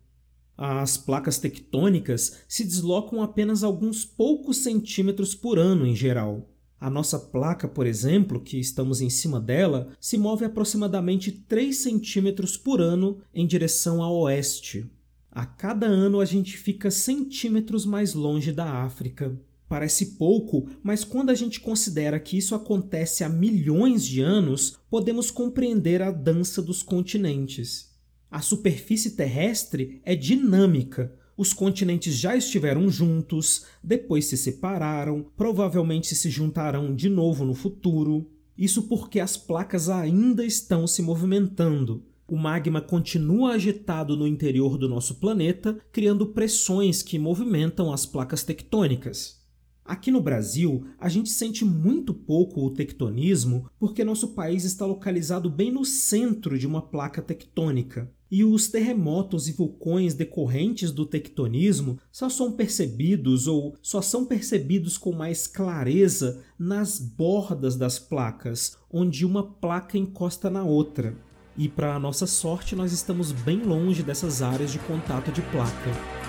As 0.57 0.97
placas 0.97 1.37
tectônicas 1.37 2.39
se 2.47 2.63
deslocam 2.63 3.21
apenas 3.21 3.63
alguns 3.63 4.05
poucos 4.05 4.57
centímetros 4.57 5.35
por 5.35 5.59
ano 5.59 5.85
em 5.85 5.95
geral. 5.95 6.49
A 6.79 6.89
nossa 6.89 7.17
placa, 7.17 7.67
por 7.67 7.85
exemplo, 7.85 8.39
que 8.39 8.59
estamos 8.59 9.01
em 9.01 9.09
cima 9.09 9.39
dela, 9.39 9.89
se 9.99 10.17
move 10.17 10.45
aproximadamente 10.45 11.31
3 11.31 11.75
centímetros 11.75 12.57
por 12.57 12.79
ano 12.79 13.17
em 13.33 13.47
direção 13.47 14.03
a 14.03 14.11
oeste. 14.11 14.89
A 15.31 15.45
cada 15.45 15.87
ano 15.87 16.19
a 16.19 16.25
gente 16.25 16.57
fica 16.57 16.91
centímetros 16.91 17.85
mais 17.85 18.13
longe 18.13 18.51
da 18.51 18.83
África. 18.83 19.37
Parece 19.67 20.17
pouco, 20.17 20.69
mas 20.83 21.03
quando 21.03 21.31
a 21.31 21.33
gente 21.33 21.59
considera 21.59 22.19
que 22.19 22.37
isso 22.37 22.53
acontece 22.53 23.23
há 23.23 23.29
milhões 23.29 24.05
de 24.05 24.21
anos, 24.21 24.77
podemos 24.89 25.31
compreender 25.31 26.01
a 26.01 26.11
dança 26.11 26.61
dos 26.61 26.83
continentes. 26.83 27.94
A 28.35 28.41
superfície 28.41 29.11
terrestre 29.11 30.01
é 30.03 30.13
dinâmica. 30.13 31.15
Os 31.37 31.53
continentes 31.53 32.15
já 32.15 32.35
estiveram 32.35 32.89
juntos, 32.89 33.65
depois 33.81 34.25
se 34.25 34.35
separaram, 34.35 35.25
provavelmente 35.37 36.13
se 36.13 36.29
juntarão 36.29 36.93
de 36.93 37.07
novo 37.07 37.45
no 37.45 37.53
futuro. 37.53 38.29
Isso 38.57 38.89
porque 38.89 39.21
as 39.21 39.37
placas 39.37 39.87
ainda 39.87 40.45
estão 40.45 40.85
se 40.85 41.01
movimentando. 41.01 42.03
O 42.27 42.35
magma 42.35 42.81
continua 42.81 43.53
agitado 43.53 44.17
no 44.17 44.27
interior 44.27 44.77
do 44.77 44.89
nosso 44.89 45.15
planeta, 45.15 45.79
criando 45.89 46.33
pressões 46.33 47.01
que 47.01 47.17
movimentam 47.17 47.89
as 47.89 48.05
placas 48.05 48.43
tectônicas. 48.43 49.45
Aqui 49.85 50.11
no 50.11 50.19
Brasil, 50.19 50.85
a 50.99 51.07
gente 51.07 51.29
sente 51.29 51.63
muito 51.63 52.13
pouco 52.13 52.65
o 52.65 52.71
tectonismo 52.71 53.69
porque 53.79 54.03
nosso 54.03 54.29
país 54.29 54.65
está 54.65 54.85
localizado 54.85 55.49
bem 55.49 55.71
no 55.71 55.85
centro 55.85 56.59
de 56.59 56.67
uma 56.67 56.81
placa 56.81 57.21
tectônica. 57.21 58.11
E 58.31 58.43
os 58.43 58.67
terremotos 58.67 59.47
e 59.47 59.51
vulcões 59.51 60.13
decorrentes 60.13 60.91
do 60.91 61.05
tectonismo 61.05 61.99
só 62.11 62.27
são 62.27 62.51
percebidos 62.51 63.47
ou 63.47 63.75
só 63.81 64.01
são 64.01 64.25
percebidos 64.25 64.97
com 64.97 65.11
mais 65.11 65.45
clareza 65.45 66.43
nas 66.57 66.99
bordas 66.99 67.75
das 67.75 67.99
placas, 67.99 68.77
onde 68.91 69.25
uma 69.25 69.43
placa 69.43 69.97
encosta 69.97 70.49
na 70.49 70.63
outra. 70.63 71.15
E 71.57 71.69
para 71.69 71.99
nossa 71.99 72.27
sorte, 72.27 72.75
nós 72.75 72.91
estamos 72.91 73.31
bem 73.31 73.63
longe 73.63 74.03
dessas 74.03 74.41
áreas 74.41 74.71
de 74.71 74.79
contato 74.79 75.31
de 75.31 75.41
placa. 75.43 76.24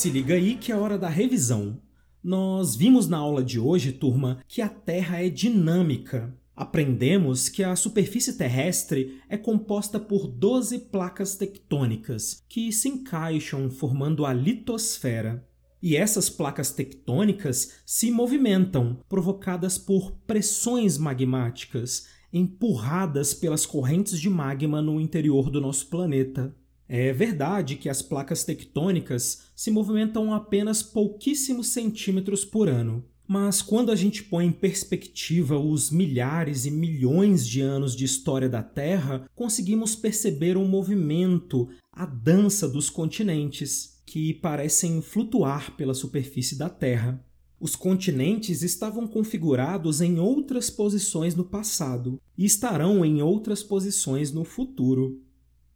Se 0.00 0.08
liga 0.08 0.32
aí 0.32 0.56
que 0.56 0.72
é 0.72 0.74
hora 0.74 0.96
da 0.96 1.10
revisão. 1.10 1.78
Nós 2.24 2.74
vimos 2.74 3.06
na 3.06 3.18
aula 3.18 3.44
de 3.44 3.60
hoje, 3.60 3.92
turma, 3.92 4.42
que 4.48 4.62
a 4.62 4.68
Terra 4.70 5.22
é 5.22 5.28
dinâmica. 5.28 6.34
Aprendemos 6.56 7.50
que 7.50 7.62
a 7.62 7.76
superfície 7.76 8.32
terrestre 8.38 9.20
é 9.28 9.36
composta 9.36 10.00
por 10.00 10.26
12 10.26 10.86
placas 10.90 11.36
tectônicas 11.36 12.42
que 12.48 12.72
se 12.72 12.88
encaixam 12.88 13.68
formando 13.68 14.24
a 14.24 14.32
litosfera. 14.32 15.46
E 15.82 15.94
essas 15.94 16.30
placas 16.30 16.70
tectônicas 16.70 17.82
se 17.84 18.10
movimentam, 18.10 19.00
provocadas 19.06 19.76
por 19.76 20.12
pressões 20.26 20.96
magmáticas, 20.96 22.06
empurradas 22.32 23.34
pelas 23.34 23.66
correntes 23.66 24.18
de 24.18 24.30
magma 24.30 24.80
no 24.80 24.98
interior 24.98 25.50
do 25.50 25.60
nosso 25.60 25.88
planeta. 25.88 26.56
É 26.92 27.12
verdade 27.12 27.76
que 27.76 27.88
as 27.88 28.02
placas 28.02 28.42
tectônicas 28.42 29.42
se 29.54 29.70
movimentam 29.70 30.34
apenas 30.34 30.82
pouquíssimos 30.82 31.68
centímetros 31.68 32.44
por 32.44 32.68
ano. 32.68 33.04
Mas 33.28 33.62
quando 33.62 33.92
a 33.92 33.94
gente 33.94 34.24
põe 34.24 34.46
em 34.46 34.50
perspectiva 34.50 35.56
os 35.56 35.92
milhares 35.92 36.66
e 36.66 36.70
milhões 36.72 37.46
de 37.46 37.60
anos 37.60 37.94
de 37.94 38.04
história 38.04 38.48
da 38.48 38.60
Terra, 38.60 39.24
conseguimos 39.36 39.94
perceber 39.94 40.56
um 40.56 40.66
movimento, 40.66 41.68
a 41.92 42.04
dança 42.04 42.68
dos 42.68 42.90
continentes, 42.90 44.02
que 44.04 44.34
parecem 44.34 45.00
flutuar 45.00 45.76
pela 45.76 45.94
superfície 45.94 46.58
da 46.58 46.68
Terra. 46.68 47.24
Os 47.60 47.76
continentes 47.76 48.62
estavam 48.62 49.06
configurados 49.06 50.00
em 50.00 50.18
outras 50.18 50.68
posições 50.68 51.36
no 51.36 51.44
passado 51.44 52.20
e 52.36 52.44
estarão 52.44 53.04
em 53.04 53.22
outras 53.22 53.62
posições 53.62 54.32
no 54.32 54.42
futuro. 54.42 55.22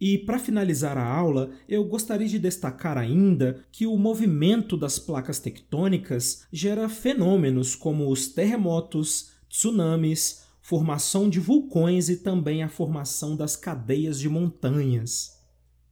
E 0.00 0.18
para 0.18 0.38
finalizar 0.38 0.98
a 0.98 1.06
aula, 1.06 1.50
eu 1.68 1.84
gostaria 1.84 2.28
de 2.28 2.38
destacar 2.38 2.98
ainda 2.98 3.64
que 3.70 3.86
o 3.86 3.96
movimento 3.96 4.76
das 4.76 4.98
placas 4.98 5.38
tectônicas 5.38 6.46
gera 6.52 6.88
fenômenos 6.88 7.74
como 7.74 8.10
os 8.10 8.28
terremotos, 8.28 9.30
tsunamis, 9.48 10.44
formação 10.60 11.28
de 11.28 11.38
vulcões 11.38 12.08
e 12.08 12.16
também 12.16 12.62
a 12.62 12.68
formação 12.68 13.36
das 13.36 13.54
cadeias 13.54 14.18
de 14.18 14.28
montanhas. 14.28 15.38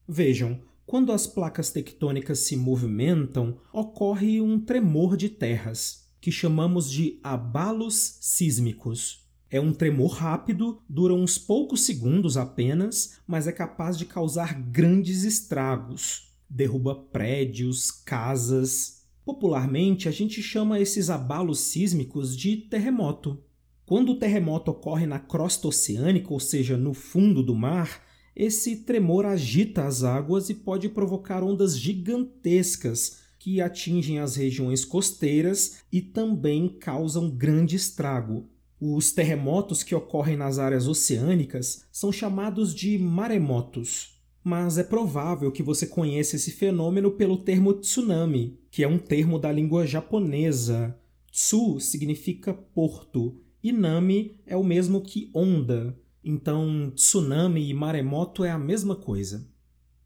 Vejam, 0.09 0.61
quando 0.85 1.13
as 1.13 1.27
placas 1.27 1.71
tectônicas 1.71 2.41
se 2.41 2.57
movimentam, 2.57 3.59
ocorre 3.73 4.41
um 4.41 4.59
tremor 4.59 5.17
de 5.17 5.29
terras, 5.29 6.09
que 6.21 6.33
chamamos 6.33 6.91
de 6.91 7.21
abalos 7.23 8.19
sísmicos. 8.21 9.22
É 9.53 9.61
um 9.61 9.71
tremor 9.71 10.13
rápido, 10.13 10.81
dura 10.89 11.13
uns 11.13 11.37
poucos 11.37 11.83
segundos 11.83 12.39
apenas, 12.39 13.19
mas 13.27 13.47
é 13.47 13.53
capaz 13.53 13.99
de 13.99 14.07
causar 14.07 14.59
grandes 14.59 15.25
estragos. 15.25 16.33
Derruba 16.49 16.95
prédios, 16.95 17.91
casas. 17.91 19.03
Popularmente, 19.27 20.09
a 20.09 20.11
gente 20.11 20.43
chama 20.43 20.81
esses 20.81 21.11
abalos 21.11 21.61
sísmicos 21.61 22.35
de 22.35 22.57
terremoto. 22.57 23.45
Quando 23.85 24.13
o 24.13 24.19
terremoto 24.19 24.71
ocorre 24.71 25.05
na 25.05 25.19
crosta 25.19 25.69
oceânica, 25.69 26.33
ou 26.33 26.41
seja, 26.41 26.79
no 26.79 26.95
fundo 26.95 27.43
do 27.43 27.55
mar, 27.55 28.03
esse 28.35 28.77
tremor 28.77 29.27
agita 29.27 29.85
as 29.85 30.03
águas 30.03 30.49
e 30.49 30.55
pode 30.55 30.89
provocar 30.89 31.45
ondas 31.45 31.79
gigantescas 31.79 33.19
que 33.39 33.61
atingem 33.61 34.19
as 34.19 34.35
regiões 34.35 34.83
costeiras 34.83 35.83
e 35.93 36.01
também 36.01 36.71
causam 36.79 37.29
grande 37.29 37.77
estrago. 37.77 38.49
Os 38.85 39.13
terremotos 39.13 39.85
que 39.85 39.95
ocorrem 39.95 40.37
nas 40.37 40.59
áreas 40.59 40.89
oceânicas 40.89 41.85
são 41.93 42.11
chamados 42.11 42.75
de 42.75 42.99
maremotos. 42.99 44.21
Mas 44.43 44.77
é 44.77 44.83
provável 44.83 45.53
que 45.53 45.63
você 45.63 45.87
conheça 45.87 46.35
esse 46.35 46.51
fenômeno 46.51 47.13
pelo 47.13 47.37
termo 47.37 47.75
tsunami, 47.75 48.59
que 48.73 48.83
é 48.83 48.89
um 48.89 48.99
termo 48.99 49.39
da 49.39 49.53
língua 49.53 49.87
japonesa. 49.87 50.99
Tsu 51.31 51.79
significa 51.79 52.53
porto 52.53 53.41
e 53.63 53.71
nami 53.71 54.41
é 54.45 54.57
o 54.57 54.65
mesmo 54.65 55.01
que 55.01 55.31
onda. 55.33 55.97
Então, 56.25 56.91
tsunami 56.97 57.71
e 57.71 57.73
maremoto 57.73 58.43
é 58.43 58.51
a 58.51 58.59
mesma 58.59 58.97
coisa. 58.97 59.49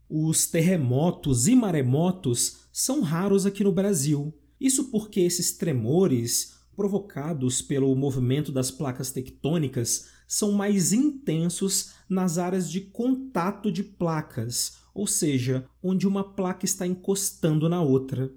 Os 0.06 0.46
terremotos 0.48 1.48
e 1.48 1.56
maremotos 1.56 2.68
são 2.70 3.00
raros 3.00 3.46
aqui 3.46 3.64
no 3.64 3.72
Brasil. 3.72 4.34
Isso 4.60 4.90
porque 4.90 5.20
esses 5.20 5.52
tremores 5.52 6.56
provocados 6.76 7.62
pelo 7.62 7.94
movimento 7.96 8.52
das 8.52 8.70
placas 8.70 9.10
tectônicas 9.10 10.08
são 10.28 10.52
mais 10.52 10.92
intensos 10.92 11.94
nas 12.08 12.36
áreas 12.36 12.70
de 12.70 12.80
contato 12.80 13.72
de 13.72 13.82
placas, 13.82 14.78
ou 14.94 15.06
seja, 15.06 15.64
onde 15.82 16.06
uma 16.06 16.22
placa 16.22 16.64
está 16.64 16.86
encostando 16.86 17.68
na 17.68 17.80
outra. 17.80 18.30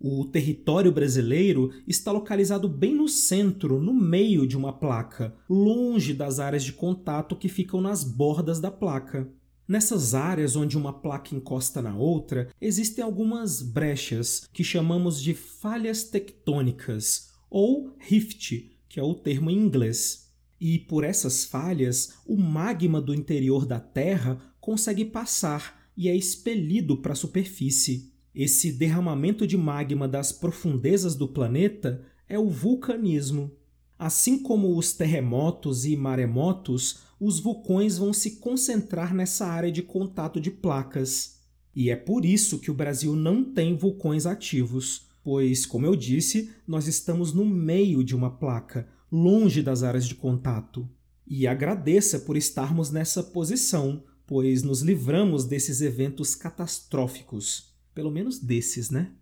O 0.00 0.24
território 0.24 0.92
brasileiro 0.92 1.72
está 1.86 2.12
localizado 2.12 2.68
bem 2.68 2.94
no 2.94 3.08
centro, 3.08 3.80
no 3.80 3.92
meio 3.92 4.46
de 4.46 4.56
uma 4.56 4.72
placa, 4.72 5.34
longe 5.48 6.14
das 6.14 6.38
áreas 6.38 6.62
de 6.62 6.72
contato 6.72 7.34
que 7.34 7.48
ficam 7.48 7.80
nas 7.80 8.04
bordas 8.04 8.60
da 8.60 8.70
placa. 8.70 9.28
Nessas 9.66 10.14
áreas 10.14 10.56
onde 10.56 10.78
uma 10.78 10.92
placa 10.94 11.34
encosta 11.34 11.82
na 11.82 11.94
outra, 11.94 12.48
existem 12.60 13.04
algumas 13.04 13.60
brechas 13.60 14.48
que 14.52 14.64
chamamos 14.64 15.20
de 15.20 15.34
falhas 15.34 16.04
tectônicas, 16.04 17.27
ou 17.50 17.94
rift, 17.98 18.70
que 18.88 18.98
é 18.98 19.02
o 19.02 19.14
termo 19.14 19.50
em 19.50 19.56
inglês. 19.56 20.28
E 20.60 20.78
por 20.78 21.04
essas 21.04 21.44
falhas, 21.44 22.14
o 22.26 22.36
magma 22.36 23.00
do 23.00 23.14
interior 23.14 23.64
da 23.64 23.78
Terra 23.78 24.40
consegue 24.60 25.04
passar 25.04 25.90
e 25.96 26.08
é 26.08 26.16
expelido 26.16 26.96
para 26.96 27.12
a 27.12 27.16
superfície. 27.16 28.12
Esse 28.34 28.72
derramamento 28.72 29.46
de 29.46 29.56
magma 29.56 30.06
das 30.06 30.30
profundezas 30.30 31.14
do 31.14 31.28
planeta 31.28 32.04
é 32.28 32.38
o 32.38 32.48
vulcanismo. 32.48 33.50
Assim 33.98 34.38
como 34.38 34.76
os 34.76 34.92
terremotos 34.92 35.84
e 35.84 35.96
maremotos, 35.96 37.00
os 37.18 37.40
vulcões 37.40 37.98
vão 37.98 38.12
se 38.12 38.36
concentrar 38.36 39.12
nessa 39.12 39.46
área 39.46 39.72
de 39.72 39.82
contato 39.82 40.40
de 40.40 40.52
placas. 40.52 41.40
E 41.74 41.90
é 41.90 41.96
por 41.96 42.24
isso 42.24 42.60
que 42.60 42.70
o 42.70 42.74
Brasil 42.74 43.16
não 43.16 43.42
tem 43.42 43.76
vulcões 43.76 44.24
ativos, 44.24 45.07
pois, 45.28 45.66
como 45.66 45.84
eu 45.84 45.94
disse, 45.94 46.54
nós 46.66 46.88
estamos 46.88 47.34
no 47.34 47.44
meio 47.44 48.02
de 48.02 48.16
uma 48.16 48.30
placa, 48.30 48.88
longe 49.12 49.60
das 49.60 49.82
áreas 49.82 50.06
de 50.06 50.14
contato. 50.14 50.88
E 51.26 51.46
agradeça 51.46 52.20
por 52.20 52.34
estarmos 52.34 52.90
nessa 52.90 53.22
posição, 53.22 54.04
pois 54.26 54.62
nos 54.62 54.80
livramos 54.80 55.44
desses 55.44 55.82
eventos 55.82 56.34
catastróficos. 56.34 57.74
Pelo 57.94 58.10
menos 58.10 58.38
desses, 58.38 58.88
né? 58.88 59.12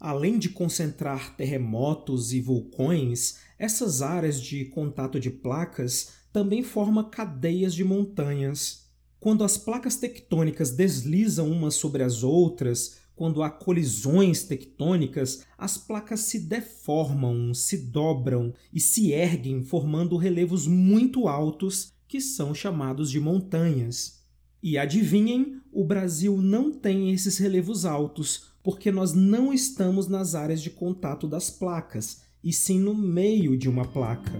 Além 0.00 0.38
de 0.38 0.48
concentrar 0.48 1.36
terremotos 1.36 2.32
e 2.32 2.40
vulcões, 2.40 3.36
essas 3.58 4.00
áreas 4.00 4.40
de 4.40 4.64
contato 4.64 5.20
de 5.20 5.28
placas 5.28 6.12
também 6.32 6.62
formam 6.62 7.10
cadeias 7.10 7.74
de 7.74 7.84
montanhas. 7.84 8.86
Quando 9.20 9.44
as 9.44 9.58
placas 9.58 9.96
tectônicas 9.96 10.70
deslizam 10.70 11.50
umas 11.50 11.74
sobre 11.74 12.02
as 12.02 12.22
outras, 12.22 13.04
quando 13.16 13.42
há 13.42 13.48
colisões 13.48 14.44
tectônicas, 14.44 15.44
as 15.56 15.78
placas 15.78 16.20
se 16.20 16.38
deformam, 16.38 17.52
se 17.54 17.78
dobram 17.78 18.52
e 18.72 18.78
se 18.78 19.10
erguem, 19.10 19.62
formando 19.62 20.18
relevos 20.18 20.66
muito 20.66 21.26
altos 21.26 21.94
que 22.06 22.20
são 22.20 22.54
chamados 22.54 23.10
de 23.10 23.18
montanhas. 23.18 24.22
E 24.62 24.76
adivinhem, 24.76 25.60
o 25.72 25.84
Brasil 25.84 26.36
não 26.36 26.70
tem 26.70 27.10
esses 27.10 27.38
relevos 27.38 27.86
altos, 27.86 28.52
porque 28.62 28.92
nós 28.92 29.14
não 29.14 29.52
estamos 29.52 30.08
nas 30.08 30.34
áreas 30.34 30.60
de 30.60 30.70
contato 30.70 31.26
das 31.26 31.50
placas, 31.50 32.22
e 32.44 32.52
sim 32.52 32.78
no 32.78 32.94
meio 32.94 33.56
de 33.56 33.68
uma 33.68 33.84
placa. 33.86 34.32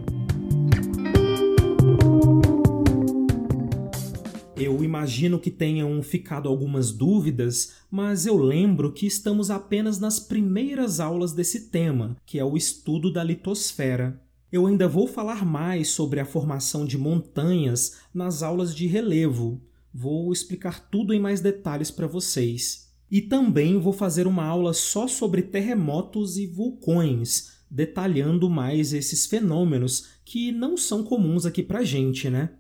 Eu 4.59 4.83
imagino 4.83 5.39
que 5.39 5.51
tenham 5.51 6.03
ficado 6.03 6.49
algumas 6.49 6.91
dúvidas, 6.91 7.75
mas 7.91 8.25
eu 8.25 8.39
lembro 8.39 8.91
que 8.91 9.07
estamos 9.07 9.51
apenas 9.51 10.01
nas 10.01 10.19
primeiras 10.19 10.99
aulas 10.99 11.35
desse 11.35 11.69
tema, 11.69 12.17
que 12.25 12.39
é 12.39 12.45
o 12.45 12.57
estudo 12.57 13.13
da 13.13 13.23
litosfera. 13.23 14.19
Eu 14.51 14.67
ainda 14.67 14.89
vou 14.89 15.07
falar 15.07 15.45
mais 15.45 15.89
sobre 15.89 16.21
a 16.21 16.25
formação 16.25 16.87
de 16.87 16.97
montanhas 16.97 17.99
nas 18.15 18.43
aulas 18.43 18.75
de 18.75 18.87
relevo. 18.87 19.61
Vou 19.93 20.33
explicar 20.33 20.89
tudo 20.89 21.13
em 21.13 21.21
mais 21.21 21.43
detalhes 21.43 21.91
para 21.91 22.07
vocês. 22.07 22.91
E 23.11 23.21
também 23.21 23.79
vou 23.79 23.93
fazer 23.93 24.27
uma 24.27 24.45
aula 24.47 24.73
só 24.73 25.07
sobre 25.07 25.43
terremotos 25.43 26.39
e 26.39 26.47
vulcões, 26.47 27.59
detalhando 27.71 28.49
mais 28.49 28.95
esses 28.95 29.27
fenômenos 29.27 30.13
que 30.25 30.51
não 30.51 30.79
são 30.79 31.05
comuns 31.05 31.45
aqui 31.45 31.63
para 31.63 31.85
gente, 31.85 32.31
né? 32.31 32.51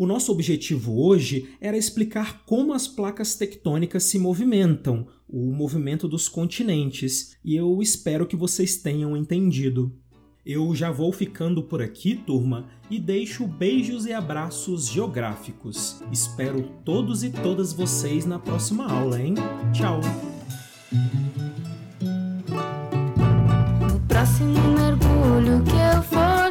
O 0.00 0.06
nosso 0.06 0.32
objetivo 0.32 0.98
hoje 0.98 1.50
era 1.60 1.76
explicar 1.76 2.42
como 2.46 2.72
as 2.72 2.88
placas 2.88 3.34
tectônicas 3.34 4.04
se 4.04 4.18
movimentam, 4.18 5.06
o 5.28 5.52
movimento 5.52 6.08
dos 6.08 6.26
continentes, 6.26 7.36
e 7.44 7.54
eu 7.54 7.82
espero 7.82 8.26
que 8.26 8.34
vocês 8.34 8.78
tenham 8.78 9.14
entendido. 9.14 9.94
Eu 10.42 10.74
já 10.74 10.90
vou 10.90 11.12
ficando 11.12 11.62
por 11.64 11.82
aqui, 11.82 12.14
turma, 12.14 12.70
e 12.90 12.98
deixo 12.98 13.46
beijos 13.46 14.06
e 14.06 14.12
abraços 14.14 14.88
geográficos. 14.88 16.00
Espero 16.10 16.62
todos 16.82 17.22
e 17.22 17.28
todas 17.28 17.74
vocês 17.74 18.24
na 18.24 18.38
próxima 18.38 18.90
aula, 18.90 19.20
hein? 19.20 19.34
Tchau! 19.70 20.00
No 23.82 24.00
próximo 24.08 24.54
mergulho 24.78 25.62
que 25.62 25.76
eu 25.76 26.02
for 26.04 26.49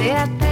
até 0.00 0.47